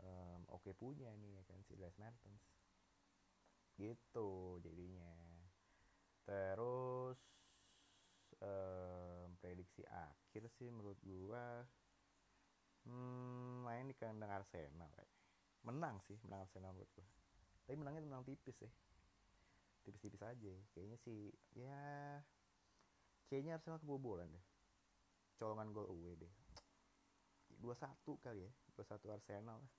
um, 0.00 0.40
oke 0.48 0.64
okay 0.64 0.72
punya 0.72 1.12
nih 1.20 1.36
ya 1.36 1.44
kan 1.44 1.60
si 1.68 1.76
Dries 1.76 2.00
Mertens. 2.00 2.40
Gitu 3.76 4.30
jadinya. 4.64 5.12
Terus 6.24 7.20
um, 8.40 9.36
prediksi 9.44 9.84
akhir 9.92 10.48
sih 10.56 10.72
menurut 10.72 10.96
gua 11.04 11.68
hmm, 12.88 13.68
main 13.68 13.84
di 13.90 13.96
kandang 13.98 14.32
Arsenal 14.32 14.88
ya. 14.96 15.19
Menang 15.66 16.00
sih 16.08 16.16
menang 16.24 16.46
Arsenal 16.48 16.72
menurut 16.72 16.90
gua. 16.96 17.06
Tapi 17.68 17.76
menangnya 17.76 18.02
menang 18.04 18.22
tipis 18.24 18.56
sih. 18.56 18.72
Tipis-tipis 19.84 20.20
aja 20.20 20.54
kayaknya 20.76 20.98
sih 21.00 21.32
ya 21.56 21.80
kayaknya 23.28 23.56
Arsenal 23.56 23.80
kebobolan 23.80 24.28
deh. 24.28 24.44
Colongan 25.40 25.72
gol 25.72 25.88
away 25.88 26.16
deh. 26.20 26.32
2-1 27.60 28.00
kali 28.24 28.48
ya. 28.48 28.52
2-1 28.76 29.16
Arsenal 29.16 29.60
lah. 29.60 29.72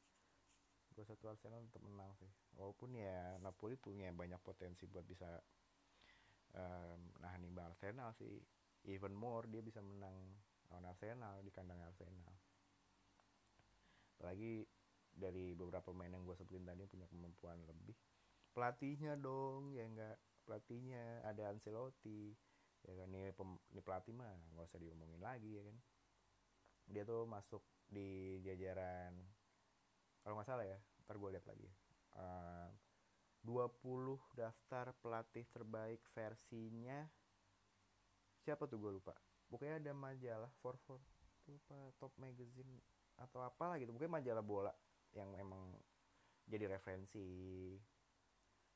gue 0.91 1.08
satu 1.08 1.32
Arsenal 1.32 1.63
untuk 1.63 1.80
menang 1.88 2.12
sih. 2.20 2.28
Walaupun 2.60 2.91
ya 3.00 3.39
Napoli 3.39 3.80
punya 3.80 4.12
banyak 4.12 4.38
potensi 4.44 4.84
buat 4.91 5.08
bisa 5.08 5.39
um, 6.52 7.00
nahan 7.24 7.48
imbang 7.48 7.72
Arsenal 7.72 8.12
sih. 8.20 8.44
Even 8.91 9.15
more 9.15 9.48
dia 9.48 9.63
bisa 9.63 9.80
menang 9.80 10.13
lawan 10.67 10.88
Arsenal 10.91 11.39
di 11.39 11.52
kandang 11.54 11.80
Arsenal. 11.80 12.36
Apalagi 14.20 14.67
dari 15.15 15.54
beberapa 15.54 15.91
pemain 15.91 16.12
yang 16.12 16.24
gue 16.24 16.36
sebutin 16.36 16.65
tadi 16.65 16.88
punya 16.88 17.08
kemampuan 17.08 17.60
lebih. 17.67 17.95
Pelatihnya 18.52 19.15
dong 19.19 19.71
ya 19.76 19.88
enggak. 19.88 20.17
Pelatihnya 20.43 21.24
ada 21.24 21.52
Ancelotti 21.52 22.36
ya 22.84 22.93
kan. 22.97 23.08
Ini, 23.12 23.32
pem, 23.36 23.50
ini 23.71 23.82
pelatih 23.84 24.13
mah 24.15 24.32
nggak 24.56 24.67
usah 24.67 24.80
diomongin 24.82 25.21
lagi 25.21 25.60
ya 25.60 25.63
kan. 25.67 25.78
Dia 26.91 27.04
tuh 27.08 27.24
masuk 27.30 27.63
di 27.91 28.39
jajaran 28.43 29.19
kalau 30.24 30.38
nggak 30.38 30.47
salah 30.47 30.65
ya 30.65 30.80
ntar 31.04 31.17
gue 31.17 31.30
lihat 31.34 31.45
lagi 31.50 31.67
uh, 32.15 32.69
20 33.43 34.38
daftar 34.38 34.93
pelatih 35.02 35.43
terbaik 35.50 36.00
versinya 36.13 37.04
siapa 38.41 38.69
tuh 38.69 38.78
gue 38.78 38.91
lupa. 39.02 39.17
Pokoknya 39.50 39.82
ada 39.82 39.91
majalah 39.97 40.52
for 40.62 40.78
for 40.86 41.02
lupa 41.50 41.89
top 41.97 42.13
magazine 42.21 42.69
atau 43.17 43.41
apa 43.41 43.82
gitu. 43.82 43.91
Pokoknya 43.91 44.21
majalah 44.21 44.45
bola 44.45 44.74
yang 45.15 45.32
emang 45.36 45.76
jadi 46.47 46.67
referensi 46.67 47.24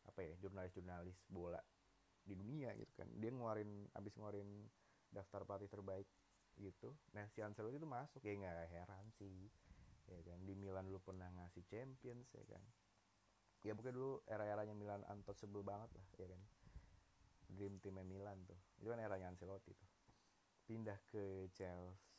apa 0.05 0.21
ya 0.21 0.33
jurnalis-jurnalis 0.37 1.17
bola 1.27 1.59
di 2.25 2.33
dunia 2.33 2.73
gitu 2.77 2.93
kan. 2.97 3.09
Dia 3.19 3.29
ngeluarin 3.33 3.89
abis 3.93 4.13
ngeluarin 4.17 4.49
daftar 5.13 5.45
pelatih 5.45 5.69
terbaik 5.69 6.07
gitu. 6.57 6.95
Nah 7.13 7.27
si 7.31 7.43
Ancelotti 7.43 7.77
itu 7.77 7.89
masuk 7.89 8.21
ya 8.23 8.33
nggak 8.35 8.69
heran 8.71 9.05
sih 9.17 9.49
ya 10.09 10.19
kan. 10.25 10.39
Di 10.45 10.53
Milan 10.57 10.87
dulu 10.89 11.01
pernah 11.13 11.29
ngasih 11.29 11.63
Champions 11.67 12.31
ya 12.33 12.45
kan. 12.49 12.63
Ya 13.65 13.73
pokoknya 13.73 13.97
dulu 13.97 14.21
era-eranya 14.29 14.77
Milan 14.77 15.01
sebel 15.33 15.65
banget 15.65 15.89
lah 15.97 16.07
ya 16.17 16.27
kan. 16.29 16.41
Dream 17.45 17.77
teamnya 17.81 18.05
Milan 18.05 18.41
tuh. 18.45 18.57
Itu 18.81 18.89
kan 18.89 18.99
eranya 19.01 19.29
Ancelotti 19.29 19.73
tuh. 19.73 19.89
Pindah 20.65 20.97
ke 21.05 21.45
Chelsea 21.53 22.14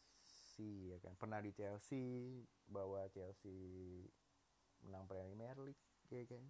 ya 0.65 0.99
kan? 1.03 1.13
Pernah 1.19 1.45
di 1.45 1.53
Chelsea 1.53 2.41
bawa 2.65 3.11
Chelsea 3.13 3.53
menang 4.87 5.05
Premier 5.05 5.57
League 5.61 5.85
ya 6.09 6.25
kan? 6.25 6.45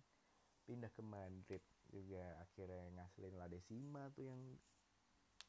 Pindah 0.66 0.90
ke 0.90 1.02
Madrid 1.02 1.62
juga 1.90 2.38
akhirnya 2.42 2.90
ngasilin 2.98 3.38
La 3.38 3.46
Decima 3.46 4.10
tuh 4.10 4.26
yang 4.26 4.42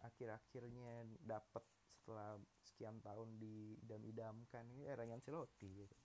akhir-akhirnya 0.06 1.10
dapat 1.26 1.66
setelah 1.90 2.38
sekian 2.62 3.02
tahun 3.02 3.42
diidam-idamkan 3.42 4.64
ini 4.78 4.86
eranya 4.86 5.18
Ancelotti 5.18 5.70
gitu. 5.74 5.98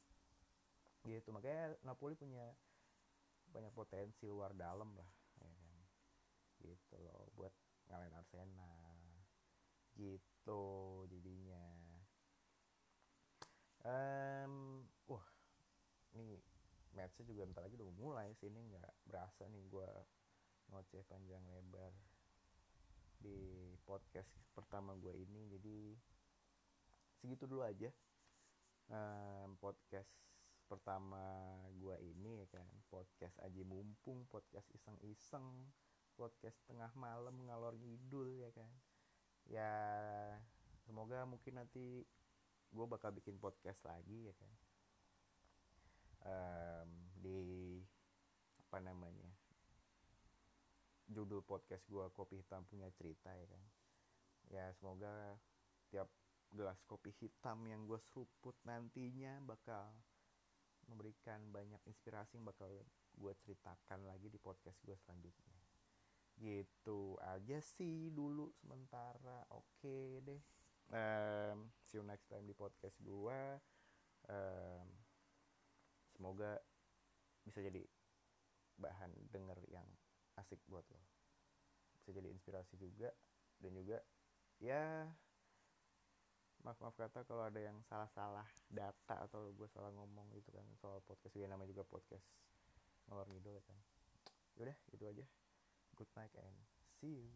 gitu 1.03 1.29
makanya 1.35 1.77
Napoli 1.85 2.17
punya 2.17 2.47
banyak 3.53 3.75
potensi 3.77 4.25
luar 4.25 4.57
dalam 4.57 4.97
lah 4.97 5.11
ya 5.39 5.51
kan? 5.53 5.77
Gitu 6.65 6.95
loh 7.05 7.29
buat 7.37 7.53
ngalahin 7.93 8.17
Arsenal. 8.17 8.97
Gitu 9.93 10.63
jadinya 11.13 11.72
um, 13.87 14.83
wah 15.11 15.27
ini 16.15 16.39
matchnya 16.93 17.25
juga 17.25 17.49
bentar 17.49 17.63
lagi 17.65 17.77
udah 17.81 17.89
mulai 17.97 18.29
sih 18.37 18.53
ini 18.53 18.61
nggak 18.69 18.95
berasa 19.09 19.49
nih 19.49 19.65
gue 19.73 19.91
ngoceh 20.73 21.03
panjang 21.09 21.43
lebar 21.53 21.93
di 23.23 23.71
podcast 23.87 24.31
pertama 24.51 24.99
gue 24.99 25.15
ini. 25.15 25.47
Jadi 25.55 25.79
segitu 27.23 27.47
dulu 27.47 27.63
aja 27.63 27.89
um, 28.91 29.55
podcast 29.63 30.11
pertama 30.67 31.23
gue 31.79 31.97
ini 32.03 32.43
ya 32.43 32.47
kan. 32.51 32.67
Podcast 32.91 33.39
aja 33.41 33.63
mumpung 33.63 34.27
podcast 34.29 34.67
iseng-iseng 34.75 35.71
podcast 36.13 36.61
tengah 36.69 36.93
malam 36.99 37.47
ngalor 37.49 37.79
ngidul 37.79 38.43
ya 38.43 38.51
kan. 38.53 38.71
Ya 39.47 39.73
semoga 40.83 41.25
mungkin 41.25 41.63
nanti 41.63 42.05
gue 42.73 42.87
bakal 42.89 43.13
bikin 43.13 43.37
podcast 43.37 43.85
lagi 43.85 44.33
ya 44.33 44.35
kan? 44.35 44.53
Um, 46.23 46.91
di 47.19 47.83
apa 48.73 48.79
namanya 48.81 49.29
judul 51.13 51.45
podcast 51.45 51.85
gue 51.93 52.07
kopi 52.17 52.41
hitam 52.41 52.65
punya 52.65 52.89
cerita 52.97 53.29
ya 53.37 53.45
kan? 53.45 53.65
Ya 54.49 54.67
semoga 54.81 55.37
tiap 55.93 56.09
gelas 56.53 56.81
kopi 56.89 57.13
hitam 57.21 57.61
yang 57.69 57.85
gue 57.85 58.01
seruput 58.13 58.57
nantinya 58.65 59.37
bakal 59.45 59.93
memberikan 60.89 61.41
banyak 61.53 61.81
inspirasi 61.85 62.41
yang 62.41 62.49
bakal 62.49 62.69
gue 63.13 63.33
ceritakan 63.45 64.09
lagi 64.09 64.33
di 64.33 64.41
podcast 64.41 64.81
gue 64.89 64.97
selanjutnya. 65.05 65.61
Gitu 66.41 67.21
aja 67.21 67.61
sih 67.61 68.09
dulu 68.09 68.49
sementara. 68.57 69.45
Oke 69.53 69.85
okay 69.85 70.09
deh 70.25 70.43
um, 70.93 71.73
see 71.83 71.99
you 71.99 72.05
next 72.05 72.29
time 72.29 72.45
di 72.45 72.55
podcast 72.55 72.97
gue 73.03 73.41
um, 74.29 74.87
semoga 76.15 76.61
bisa 77.43 77.59
jadi 77.65 77.83
bahan 78.79 79.11
denger 79.35 79.59
yang 79.69 79.85
asik 80.39 80.61
buat 80.71 80.87
lo. 80.89 81.03
Bisa 81.99 82.15
jadi 82.15 82.31
inspirasi 82.31 82.79
juga 82.79 83.11
dan 83.63 83.75
juga 83.79 83.99
ya 84.63 85.07
maaf 86.63 86.79
maaf 86.79 86.95
kata 86.95 87.27
kalau 87.27 87.43
ada 87.43 87.59
yang 87.59 87.83
salah 87.91 88.07
salah 88.15 88.47
data 88.71 89.19
atau 89.27 89.51
gue 89.51 89.69
salah 89.71 89.91
ngomong 89.91 90.31
gitu 90.39 90.55
kan. 90.55 90.67
Soal 90.79 91.03
podcast 91.03 91.35
gue 91.35 91.47
namanya 91.47 91.75
juga 91.75 91.83
podcast 91.87 92.25
ngalor 93.11 93.27
ngidul 93.31 93.59
ya 93.59 93.65
kan. 93.67 93.79
Yaudah 94.59 94.77
itu 94.95 95.05
aja. 95.05 95.25
Good 95.99 96.11
night 96.17 96.33
and 96.39 96.57
see 97.03 97.19
you. 97.19 97.29